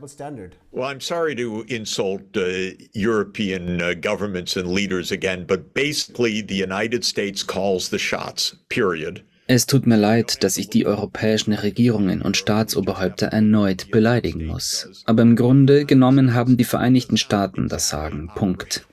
Well, 0.72 0.84
I'm 0.84 1.00
sorry 1.00 1.34
to 1.36 1.62
insult 1.68 2.36
uh, 2.36 2.72
European 2.92 3.80
uh, 3.80 3.94
governments 3.94 4.56
and 4.56 4.66
leaders 4.66 5.12
again, 5.12 5.46
but 5.46 5.72
basically 5.72 6.42
the 6.42 6.56
United 6.56 7.04
States 7.04 7.46
calls 7.46 7.88
the 7.88 7.98
shots, 7.98 8.56
period. 8.68 9.22
Es 9.46 9.66
tut 9.66 9.86
mir 9.86 9.96
leid, 9.96 10.42
dass 10.42 10.56
ich 10.56 10.70
die 10.70 10.86
europäischen 10.86 11.52
Regierungen 11.52 12.22
und 12.22 12.36
Staatsoberhäupter 12.36 13.26
erneut 13.26 13.90
beleidigen 13.90 14.46
muss. 14.46 15.02
Aber 15.04 15.22
im 15.22 15.36
Grunde 15.36 15.84
genommen 15.84 16.34
haben 16.34 16.56
die 16.56 16.64
Vereinigten 16.64 17.18
Staaten 17.18 17.68
das 17.68 17.90
Sagen. 17.90 18.30
Punkt. 18.34 18.86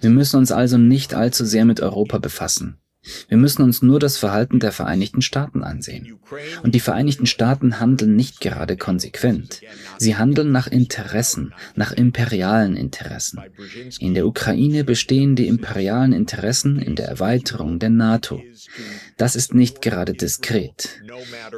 Wir 0.00 0.10
müssen 0.10 0.36
uns 0.36 0.52
also 0.52 0.78
nicht 0.78 1.14
allzu 1.14 1.44
sehr 1.44 1.64
mit 1.64 1.80
Europa 1.80 2.18
befassen. 2.18 2.79
Wir 3.28 3.38
müssen 3.38 3.62
uns 3.62 3.80
nur 3.80 3.98
das 3.98 4.18
Verhalten 4.18 4.60
der 4.60 4.72
Vereinigten 4.72 5.22
Staaten 5.22 5.62
ansehen. 5.62 6.18
Und 6.62 6.74
die 6.74 6.80
Vereinigten 6.80 7.26
Staaten 7.26 7.80
handeln 7.80 8.14
nicht 8.14 8.40
gerade 8.40 8.76
konsequent. 8.76 9.62
Sie 9.98 10.16
handeln 10.16 10.52
nach 10.52 10.66
Interessen, 10.66 11.54
nach 11.74 11.92
imperialen 11.92 12.76
Interessen. 12.76 13.40
In 13.98 14.14
der 14.14 14.26
Ukraine 14.26 14.84
bestehen 14.84 15.34
die 15.34 15.48
imperialen 15.48 16.12
Interessen 16.12 16.78
in 16.78 16.94
der 16.94 17.08
Erweiterung 17.08 17.78
der 17.78 17.90
NATO. 17.90 18.42
Das 19.16 19.34
ist 19.34 19.54
nicht 19.54 19.80
gerade 19.80 20.12
diskret. 20.12 21.00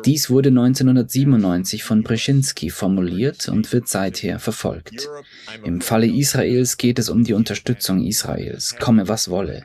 Dies 0.04 0.30
wurde 0.30 0.50
1997 0.50 1.82
von 1.82 2.02
Brzezinski 2.02 2.70
formuliert 2.70 3.48
und 3.48 3.72
wird 3.72 3.88
seither 3.88 4.38
verfolgt. 4.38 5.08
Im 5.64 5.80
Falle 5.80 6.06
Israels 6.06 6.76
geht 6.76 6.98
es 6.98 7.08
um 7.08 7.24
die 7.24 7.34
Unterstützung 7.34 8.04
Israels, 8.04 8.76
komme 8.78 9.08
was 9.08 9.28
wolle. 9.28 9.64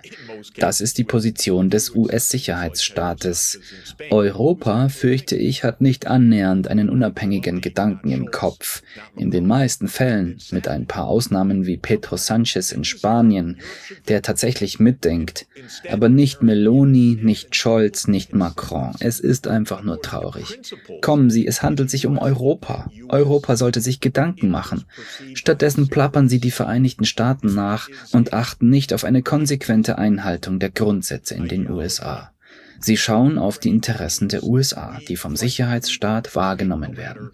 Das 0.57 0.81
ist 0.81 0.97
die 0.97 1.03
Position 1.03 1.66
des 1.69 1.95
US-Sicherheitsstaates. 1.95 3.59
Europa, 4.09 4.89
fürchte 4.89 5.35
ich, 5.35 5.63
hat 5.63 5.81
nicht 5.81 6.07
annähernd 6.07 6.67
einen 6.67 6.89
unabhängigen 6.89 7.61
Gedanken 7.61 8.11
im 8.11 8.31
Kopf. 8.31 8.81
In 9.15 9.31
den 9.31 9.47
meisten 9.47 9.87
Fällen, 9.87 10.37
mit 10.51 10.67
ein 10.67 10.85
paar 10.85 11.07
Ausnahmen 11.07 11.65
wie 11.65 11.77
Pedro 11.77 12.17
Sanchez 12.17 12.71
in 12.71 12.83
Spanien, 12.83 13.57
der 14.07 14.21
tatsächlich 14.21 14.79
mitdenkt, 14.79 15.47
aber 15.89 16.09
nicht 16.09 16.41
Meloni, 16.41 17.17
nicht 17.21 17.55
Scholz, 17.55 18.07
nicht 18.07 18.33
Macron. 18.33 18.93
Es 18.99 19.19
ist 19.19 19.47
einfach 19.47 19.83
nur 19.83 20.01
traurig. 20.01 20.59
Kommen 21.01 21.29
Sie, 21.29 21.47
es 21.47 21.61
handelt 21.61 21.89
sich 21.89 22.05
um 22.05 22.17
Europa. 22.17 22.89
Europa 23.09 23.55
sollte 23.55 23.81
sich 23.81 23.99
Gedanken 23.99 24.49
machen. 24.49 24.85
Stattdessen 25.33 25.87
plappern 25.87 26.29
Sie 26.29 26.39
die 26.39 26.51
Vereinigten 26.51 27.05
Staaten 27.05 27.53
nach 27.53 27.89
und 28.11 28.33
achten 28.33 28.69
nicht 28.69 28.93
auf 28.93 29.03
eine 29.03 29.23
konsequente 29.23 29.97
Einhaltung 29.97 30.59
der 30.59 30.69
Grundsätze 30.69 31.35
in 31.35 31.47
den 31.47 31.56
USA. 31.65 32.31
Sie 32.79 32.97
schauen 32.97 33.37
auf 33.37 33.59
die 33.59 33.69
Interessen 33.69 34.29
der 34.29 34.43
USA, 34.43 34.99
die 35.07 35.15
vom 35.15 35.35
Sicherheitsstaat 35.35 36.35
wahrgenommen 36.35 36.97
werden. 36.97 37.31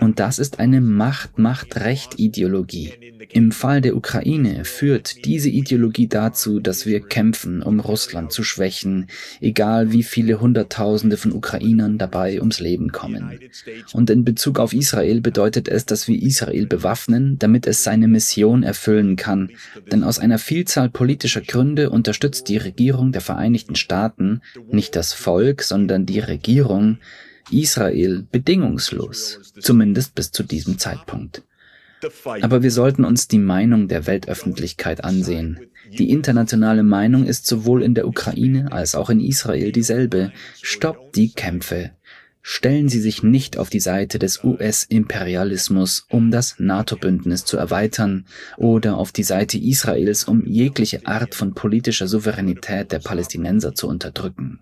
Und 0.00 0.20
das 0.20 0.38
ist 0.38 0.58
eine 0.58 0.80
Macht-Macht-Recht-Ideologie. 0.80 2.92
Im 3.30 3.52
Fall 3.52 3.80
der 3.80 3.96
Ukraine 3.96 4.64
führt 4.64 5.24
diese 5.24 5.48
Ideologie 5.48 6.08
dazu, 6.08 6.60
dass 6.60 6.86
wir 6.86 7.00
kämpfen, 7.00 7.62
um 7.62 7.80
Russland 7.80 8.32
zu 8.32 8.42
schwächen, 8.42 9.06
egal 9.40 9.92
wie 9.92 10.02
viele 10.02 10.40
Hunderttausende 10.40 11.16
von 11.16 11.32
Ukrainern 11.32 11.98
dabei 11.98 12.40
ums 12.40 12.60
Leben 12.60 12.92
kommen. 12.92 13.38
Und 13.92 14.10
in 14.10 14.24
Bezug 14.24 14.58
auf 14.58 14.72
Israel 14.72 15.20
bedeutet 15.20 15.68
es, 15.68 15.86
dass 15.86 16.08
wir 16.08 16.20
Israel 16.20 16.66
bewaffnen, 16.66 17.38
damit 17.38 17.66
es 17.66 17.84
seine 17.84 18.08
Mission 18.08 18.62
erfüllen 18.62 19.16
kann. 19.16 19.50
Denn 19.90 20.04
aus 20.04 20.18
einer 20.18 20.38
Vielzahl 20.38 20.90
politischer 20.90 21.40
Gründe 21.40 21.90
unterstützt 21.90 22.48
die 22.48 22.56
Regierung 22.56 23.12
der 23.12 23.20
Vereinigten 23.20 23.76
Staaten 23.76 24.40
nicht 24.72 24.96
das 24.96 25.12
Volk, 25.12 25.62
sondern 25.62 26.06
die 26.06 26.20
Regierung 26.20 26.98
Israel 27.50 28.24
bedingungslos, 28.30 29.52
zumindest 29.60 30.14
bis 30.14 30.30
zu 30.30 30.42
diesem 30.42 30.78
Zeitpunkt. 30.78 31.42
Aber 32.40 32.62
wir 32.62 32.70
sollten 32.70 33.04
uns 33.04 33.28
die 33.28 33.38
Meinung 33.38 33.88
der 33.88 34.06
Weltöffentlichkeit 34.06 35.04
ansehen. 35.04 35.60
Die 35.98 36.10
internationale 36.10 36.82
Meinung 36.82 37.26
ist 37.26 37.46
sowohl 37.46 37.82
in 37.82 37.94
der 37.94 38.08
Ukraine 38.08 38.72
als 38.72 38.94
auch 38.94 39.10
in 39.10 39.20
Israel 39.20 39.72
dieselbe. 39.72 40.32
Stoppt 40.60 41.16
die 41.16 41.32
Kämpfe. 41.32 41.92
Stellen 42.44 42.88
Sie 42.88 43.00
sich 43.00 43.22
nicht 43.22 43.56
auf 43.56 43.70
die 43.70 43.80
Seite 43.80 44.18
des 44.18 44.42
US-Imperialismus, 44.42 46.06
um 46.10 46.32
das 46.32 46.56
NATO-Bündnis 46.58 47.44
zu 47.44 47.56
erweitern, 47.56 48.26
oder 48.56 48.96
auf 48.96 49.12
die 49.12 49.22
Seite 49.22 49.58
Israels, 49.58 50.24
um 50.24 50.44
jegliche 50.44 51.06
Art 51.06 51.36
von 51.36 51.54
politischer 51.54 52.08
Souveränität 52.08 52.90
der 52.90 52.98
Palästinenser 52.98 53.76
zu 53.76 53.86
unterdrücken. 53.86 54.58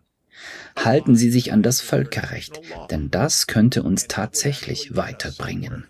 Halten 0.77 1.17
Sie 1.17 1.31
sich 1.31 1.53
an 1.53 1.63
das 1.63 1.81
Völkerrecht, 1.81 2.61
denn 2.91 3.11
das 3.11 3.47
könnte 3.47 3.83
uns 3.83 4.09
tatsächlich 4.09 4.95
weiterbringen. 4.95 5.87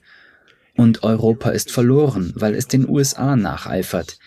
Und 0.76 1.03
Europa 1.03 1.50
ist 1.50 1.72
verloren, 1.72 2.33
weil 2.37 2.55
es 2.55 2.68
den 2.68 2.88
USA 2.88 3.35
nacheifert. 3.35 4.18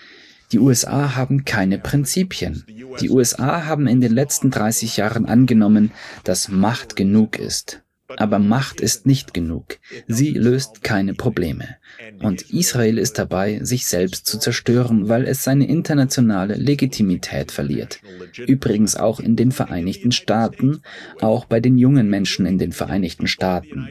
Die 0.53 0.59
USA 0.59 1.15
haben 1.15 1.45
keine 1.45 1.79
Prinzipien. 1.79 2.63
Die 3.01 3.09
USA 3.09 3.65
haben 3.65 3.87
in 3.87 4.01
den 4.01 4.13
letzten 4.13 4.51
30 4.51 4.97
Jahren 4.97 5.25
angenommen, 5.25 5.91
dass 6.23 6.47
Macht 6.47 6.95
genug 6.95 7.39
ist. 7.39 7.81
Aber 8.17 8.37
Macht 8.37 8.79
ist 8.79 9.07
nicht 9.07 9.33
genug. 9.33 9.79
Sie 10.07 10.29
löst 10.33 10.83
keine 10.83 11.15
Probleme. 11.15 11.77
Und 12.21 12.51
Israel 12.51 12.99
ist 12.99 13.17
dabei, 13.17 13.61
sich 13.63 13.87
selbst 13.87 14.27
zu 14.27 14.37
zerstören, 14.37 15.09
weil 15.09 15.25
es 15.25 15.43
seine 15.43 15.67
internationale 15.67 16.53
Legitimität 16.53 17.51
verliert. 17.51 18.01
Übrigens 18.45 18.95
auch 18.95 19.19
in 19.19 19.35
den 19.35 19.51
Vereinigten 19.51 20.11
Staaten, 20.11 20.81
auch 21.19 21.45
bei 21.45 21.61
den 21.61 21.79
jungen 21.79 22.11
Menschen 22.11 22.45
in 22.45 22.59
den 22.59 22.73
Vereinigten 22.73 23.25
Staaten. 23.25 23.89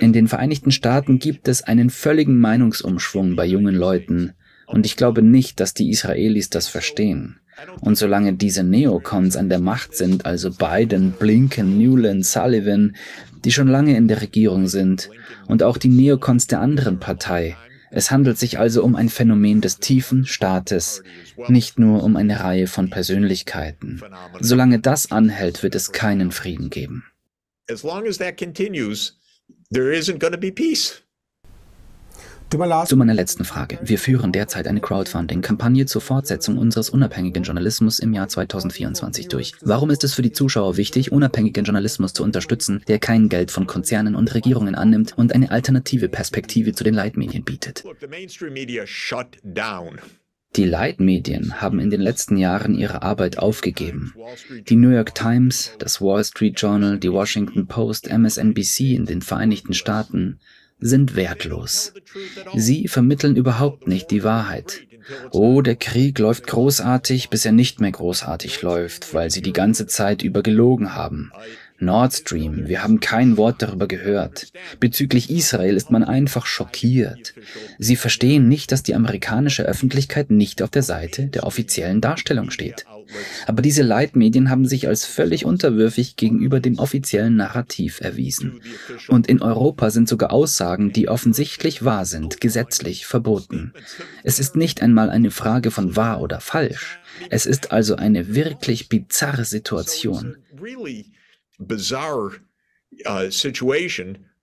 In 0.00 0.12
den 0.12 0.26
Vereinigten 0.26 0.72
Staaten 0.72 1.20
gibt 1.20 1.46
es 1.46 1.62
einen 1.62 1.90
völligen 1.90 2.38
Meinungsumschwung 2.38 3.36
bei 3.36 3.46
jungen 3.46 3.76
Leuten. 3.76 4.32
Und 4.72 4.86
ich 4.86 4.96
glaube 4.96 5.22
nicht, 5.22 5.60
dass 5.60 5.74
die 5.74 5.90
Israelis 5.90 6.50
das 6.50 6.66
verstehen. 6.68 7.38
Und 7.80 7.96
solange 7.96 8.32
diese 8.32 8.64
Neocons 8.64 9.36
an 9.36 9.48
der 9.48 9.60
Macht 9.60 9.94
sind, 9.94 10.24
also 10.24 10.50
Biden, 10.50 11.12
Blinken, 11.12 11.78
Newland, 11.78 12.24
Sullivan, 12.24 12.96
die 13.44 13.52
schon 13.52 13.68
lange 13.68 13.96
in 13.96 14.08
der 14.08 14.22
Regierung 14.22 14.68
sind, 14.68 15.10
und 15.46 15.62
auch 15.62 15.76
die 15.76 15.88
Neokons 15.88 16.46
der 16.46 16.60
anderen 16.60 16.98
Partei. 16.98 17.56
Es 17.90 18.10
handelt 18.10 18.38
sich 18.38 18.58
also 18.58 18.82
um 18.82 18.96
ein 18.96 19.10
Phänomen 19.10 19.60
des 19.60 19.78
tiefen 19.78 20.24
Staates, 20.24 21.02
nicht 21.48 21.78
nur 21.78 22.02
um 22.02 22.16
eine 22.16 22.40
Reihe 22.40 22.66
von 22.66 22.88
Persönlichkeiten. 22.88 24.00
Solange 24.40 24.78
das 24.78 25.12
anhält, 25.12 25.62
wird 25.62 25.74
es 25.74 25.92
keinen 25.92 26.32
Frieden 26.32 26.70
geben. 26.70 27.04
As 27.70 27.82
long 27.82 28.06
as 28.08 28.16
that 28.16 28.38
continues, 28.38 29.18
there 29.70 29.94
isn't 29.94 30.18
going 30.18 30.32
to 30.32 30.38
be 30.38 30.50
peace. 30.50 31.02
Zu 32.52 32.58
meiner 32.98 33.14
letzten 33.14 33.46
Frage. 33.46 33.78
Wir 33.82 33.98
führen 33.98 34.30
derzeit 34.30 34.66
eine 34.66 34.82
Crowdfunding-Kampagne 34.82 35.86
zur 35.86 36.02
Fortsetzung 36.02 36.58
unseres 36.58 36.90
unabhängigen 36.90 37.44
Journalismus 37.44 37.98
im 37.98 38.12
Jahr 38.12 38.28
2024 38.28 39.28
durch. 39.28 39.54
Warum 39.62 39.88
ist 39.88 40.04
es 40.04 40.12
für 40.12 40.20
die 40.20 40.32
Zuschauer 40.32 40.76
wichtig, 40.76 41.12
unabhängigen 41.12 41.64
Journalismus 41.64 42.12
zu 42.12 42.22
unterstützen, 42.22 42.82
der 42.88 42.98
kein 42.98 43.30
Geld 43.30 43.50
von 43.50 43.66
Konzernen 43.66 44.14
und 44.14 44.34
Regierungen 44.34 44.74
annimmt 44.74 45.14
und 45.16 45.34
eine 45.34 45.50
alternative 45.50 46.10
Perspektive 46.10 46.74
zu 46.74 46.84
den 46.84 46.92
Leitmedien 46.92 47.42
bietet? 47.42 47.84
Die 50.54 50.64
Leitmedien 50.64 51.62
haben 51.62 51.80
in 51.80 51.88
den 51.88 52.02
letzten 52.02 52.36
Jahren 52.36 52.74
ihre 52.74 53.00
Arbeit 53.00 53.38
aufgegeben. 53.38 54.12
Die 54.68 54.76
New 54.76 54.90
York 54.90 55.14
Times, 55.14 55.72
das 55.78 56.02
Wall 56.02 56.22
Street 56.22 56.60
Journal, 56.60 56.98
die 56.98 57.10
Washington 57.10 57.66
Post, 57.66 58.10
MSNBC 58.12 58.94
in 58.94 59.06
den 59.06 59.22
Vereinigten 59.22 59.72
Staaten, 59.72 60.38
sind 60.82 61.16
wertlos. 61.16 61.94
Sie 62.54 62.88
vermitteln 62.88 63.36
überhaupt 63.36 63.88
nicht 63.88 64.10
die 64.10 64.24
Wahrheit. 64.24 64.82
Oh, 65.30 65.62
der 65.62 65.76
Krieg 65.76 66.18
läuft 66.18 66.46
großartig, 66.46 67.30
bis 67.30 67.44
er 67.44 67.52
nicht 67.52 67.80
mehr 67.80 67.90
großartig 67.90 68.62
läuft, 68.62 69.14
weil 69.14 69.30
sie 69.30 69.42
die 69.42 69.52
ganze 69.52 69.86
Zeit 69.86 70.22
über 70.22 70.42
gelogen 70.42 70.94
haben. 70.94 71.32
Nord 71.78 72.12
Stream, 72.12 72.68
wir 72.68 72.84
haben 72.84 73.00
kein 73.00 73.36
Wort 73.36 73.60
darüber 73.60 73.88
gehört. 73.88 74.52
Bezüglich 74.78 75.30
Israel 75.30 75.76
ist 75.76 75.90
man 75.90 76.04
einfach 76.04 76.46
schockiert. 76.46 77.34
Sie 77.78 77.96
verstehen 77.96 78.46
nicht, 78.46 78.70
dass 78.70 78.84
die 78.84 78.94
amerikanische 78.94 79.64
Öffentlichkeit 79.64 80.30
nicht 80.30 80.62
auf 80.62 80.70
der 80.70 80.84
Seite 80.84 81.26
der 81.26 81.44
offiziellen 81.44 82.00
Darstellung 82.00 82.50
steht. 82.50 82.84
Aber 83.46 83.62
diese 83.62 83.82
Leitmedien 83.82 84.50
haben 84.50 84.66
sich 84.66 84.88
als 84.88 85.04
völlig 85.04 85.44
unterwürfig 85.44 86.16
gegenüber 86.16 86.60
dem 86.60 86.78
offiziellen 86.78 87.36
Narrativ 87.36 88.00
erwiesen. 88.00 88.60
Und 89.08 89.26
in 89.26 89.42
Europa 89.42 89.90
sind 89.90 90.08
sogar 90.08 90.32
Aussagen, 90.32 90.92
die 90.92 91.08
offensichtlich 91.08 91.84
wahr 91.84 92.04
sind, 92.04 92.40
gesetzlich 92.40 93.06
verboten. 93.06 93.72
Es 94.22 94.38
ist 94.38 94.56
nicht 94.56 94.82
einmal 94.82 95.10
eine 95.10 95.30
Frage 95.30 95.70
von 95.70 95.96
wahr 95.96 96.20
oder 96.20 96.40
falsch. 96.40 97.00
Es 97.30 97.46
ist 97.46 97.72
also 97.72 97.96
eine 97.96 98.34
wirklich 98.34 98.88
bizarre 98.88 99.44
Situation. 99.44 100.36
Uh, 103.04 103.30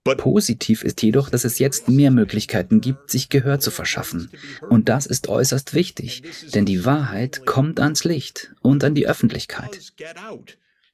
Positiv 0.03 0.83
ist 0.83 1.01
jedoch, 1.03 1.29
dass 1.29 1.43
es 1.43 1.59
jetzt 1.59 1.87
mehr 1.87 2.11
Möglichkeiten 2.11 2.81
gibt, 2.81 3.11
sich 3.11 3.29
Gehör 3.29 3.59
zu 3.59 3.69
verschaffen. 3.69 4.31
Und 4.69 4.89
das 4.89 5.05
ist 5.05 5.27
äußerst 5.27 5.73
wichtig, 5.73 6.23
denn 6.53 6.65
die 6.65 6.85
Wahrheit 6.85 7.45
kommt 7.45 7.79
ans 7.79 8.03
Licht 8.03 8.51
und 8.61 8.83
an 8.83 8.95
die 8.95 9.07
Öffentlichkeit. 9.07 9.93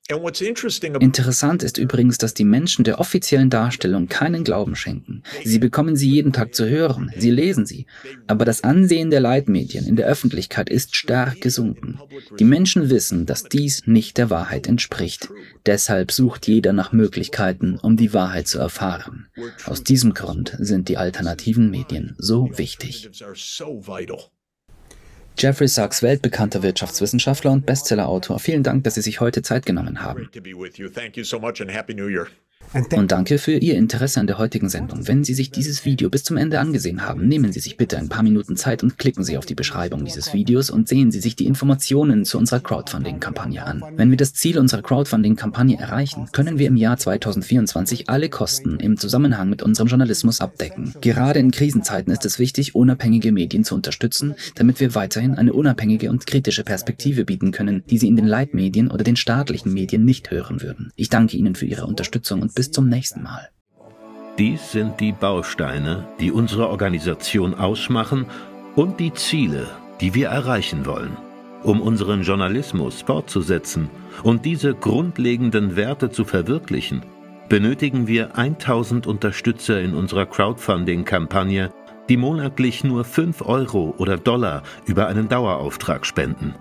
Interessant 0.08 1.64
ist 1.64 1.80
übrigens, 1.80 2.20
dass 2.20 2.36
die 2.36 2.44
Menschen 2.44 2.84
der 2.84 3.00
offiziellen 3.00 3.50
Darstellung 3.50 4.08
keinen 4.08 4.44
Glauben 4.44 4.76
schenken. 4.76 5.24
Sie 5.44 5.58
bekommen 5.58 5.96
sie 5.96 6.12
jeden 6.12 6.32
Tag 6.32 6.54
zu 6.54 6.70
hören, 6.70 7.12
sie 7.18 7.32
lesen 7.32 7.66
sie. 7.66 7.88
Aber 8.28 8.46
das 8.46 8.64
Ansehen 8.64 9.10
der 9.10 9.20
Leitmedien 9.20 9.88
in 9.88 9.96
der 9.96 10.06
Öffentlichkeit 10.06 10.70
ist 10.70 10.96
stark 10.96 11.42
gesunken. 11.42 12.00
Die 12.38 12.44
Menschen 12.44 12.92
wissen, 12.92 13.26
dass 13.26 13.46
dies 13.46 13.88
nicht 13.88 14.20
der 14.20 14.30
Wahrheit 14.30 14.68
entspricht. 14.68 15.30
Deshalb 15.66 16.12
sucht 16.12 16.48
jeder 16.48 16.72
nach 16.72 16.92
Möglichkeiten, 16.92 17.80
um 17.80 17.98
die 17.98 18.14
Wahrheit 18.14 18.48
zu 18.48 18.60
erfahren. 18.60 19.28
Aus 19.66 19.84
diesem 19.84 20.14
Grund 20.14 20.56
sind 20.60 20.88
die 20.88 20.98
alternativen 20.98 21.72
Medien 21.72 22.16
so 22.20 22.52
wichtig. 22.56 23.10
Jeffrey 25.38 25.68
Sachs, 25.68 26.02
weltbekannter 26.02 26.64
Wirtschaftswissenschaftler 26.64 27.52
und 27.52 27.66
Bestsellerautor, 27.66 28.40
vielen 28.40 28.64
Dank, 28.64 28.86
dass 28.86 28.96
Sie 28.96 29.02
sich 29.02 29.20
heute 29.20 29.42
Zeit 29.42 29.66
genommen 29.66 30.02
haben. 30.02 30.30
Und 32.74 33.12
danke 33.12 33.38
für 33.38 33.54
Ihr 33.54 33.76
Interesse 33.76 34.20
an 34.20 34.28
der 34.28 34.38
heutigen 34.38 34.70
Sendung. 34.70 35.08
Wenn 35.08 35.24
Sie 35.24 35.34
sich 35.34 35.52
dieses 35.52 35.86
Video 35.86 36.10
bis 36.10 36.24
zum 36.24 36.38
Ende 36.38 36.60
angesehen 36.60 37.06
haben, 37.06 37.28
nehmen 37.28 37.52
Sie 37.52 37.60
sich 37.60 37.78
bitte 37.78 37.98
ein 37.98 38.10
paar 38.10 38.24
Minuten 38.24 38.58
Zeit 38.58 38.84
und 38.84 38.98
klicken 38.98 39.24
Sie 39.24 39.38
auf 39.38 39.46
die 39.46 39.56
Beschreibung 39.56 40.04
dieses 40.04 40.34
Videos 40.34 40.70
und 40.70 40.88
sehen 40.88 41.12
Sie 41.12 41.20
sich 41.20 41.36
die 41.36 41.46
Informationen 41.46 42.26
zu 42.26 42.38
unserer 42.38 42.60
Crowdfunding-Kampagne 42.60 43.64
an. 43.64 43.84
Wenn 43.96 44.10
wir 44.10 44.18
das 44.18 44.34
Ziel 44.34 44.60
unserer 44.60 44.82
Crowdfunding-Kampagne 44.82 45.78
erreichen, 45.78 46.28
können 46.32 46.60
wir 46.60 46.68
im 46.68 46.76
Jahr 46.76 46.98
2024 46.98 48.10
alle 48.10 48.30
Kosten 48.30 48.80
im 48.80 48.98
Zusammenhang 48.98 49.50
mit 49.50 49.64
unserem 49.64 49.88
Journalismus 49.88 50.42
abdecken. 50.42 50.94
Gerade 51.02 51.40
in 51.40 51.52
Krisenzeiten 51.52 52.12
ist 52.12 52.26
es 52.26 52.40
wichtig, 52.40 52.76
unabhängige 52.76 53.32
Medien 53.32 53.64
zu 53.64 53.76
unterstützen, 53.76 54.36
damit 54.56 54.80
wir 54.80 54.96
weiterhin 54.96 55.36
eine 55.36 55.54
unabhängige 55.54 56.10
und 56.10 56.28
kritische 56.28 56.64
Perspektive 56.64 57.26
bieten 57.26 57.52
können, 57.52 57.84
die 57.90 57.98
Sie 57.98 58.08
in 58.08 58.16
den 58.16 58.28
Leitmedien 58.28 58.92
oder 58.92 59.04
den 59.04 59.16
staatlichen 59.16 59.74
Medien 59.74 60.06
nicht 60.06 60.32
hören 60.32 60.62
würden. 60.62 60.92
Ich 60.96 61.10
danke 61.10 61.38
Ihnen 61.38 61.56
für 61.56 61.66
Ihre 61.66 61.86
Unterstützung 61.86 62.42
und 62.42 62.55
bis 62.56 62.72
zum 62.72 62.90
nächsten 62.90 63.22
Mal. 63.22 63.50
Dies 64.38 64.72
sind 64.72 65.00
die 65.00 65.12
Bausteine, 65.12 66.08
die 66.20 66.32
unsere 66.32 66.70
Organisation 66.70 67.54
ausmachen 67.54 68.26
und 68.76 69.00
die 69.00 69.14
Ziele, 69.14 69.68
die 70.02 70.14
wir 70.14 70.30
erreichen 70.30 70.86
wollen. 70.86 71.16
Um 71.64 71.82
unseren 71.82 72.22
Journalismus 72.22 73.02
fortzusetzen 73.02 73.90
und 74.24 74.46
diese 74.46 74.74
grundlegenden 74.74 75.76
Werte 75.76 76.12
zu 76.12 76.26
verwirklichen, 76.26 77.02
benötigen 77.50 78.08
wir 78.08 78.38
1000 78.38 79.08
Unterstützer 79.08 79.80
in 79.80 79.94
unserer 79.94 80.26
Crowdfunding-Kampagne, 80.26 81.72
die 82.10 82.18
monatlich 82.18 82.84
nur 82.84 83.04
5 83.04 83.42
Euro 83.42 83.96
oder 83.98 84.18
Dollar 84.18 84.64
über 84.86 85.08
einen 85.08 85.30
Dauerauftrag 85.30 86.06
spenden. 86.06 86.56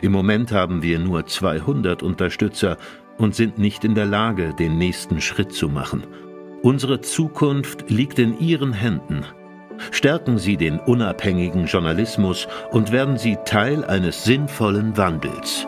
Im 0.00 0.12
Moment 0.12 0.52
haben 0.52 0.82
wir 0.82 0.98
nur 0.98 1.26
200 1.26 2.02
Unterstützer 2.02 2.76
und 3.18 3.34
sind 3.34 3.58
nicht 3.58 3.84
in 3.84 3.94
der 3.94 4.06
Lage, 4.06 4.54
den 4.54 4.78
nächsten 4.78 5.20
Schritt 5.20 5.52
zu 5.52 5.68
machen. 5.68 6.06
Unsere 6.62 7.00
Zukunft 7.00 7.90
liegt 7.90 8.18
in 8.18 8.38
Ihren 8.40 8.72
Händen. 8.72 9.24
Stärken 9.90 10.38
Sie 10.38 10.56
den 10.56 10.80
unabhängigen 10.80 11.66
Journalismus 11.66 12.48
und 12.70 12.90
werden 12.90 13.18
Sie 13.18 13.36
Teil 13.44 13.84
eines 13.84 14.24
sinnvollen 14.24 14.96
Wandels. 14.96 15.66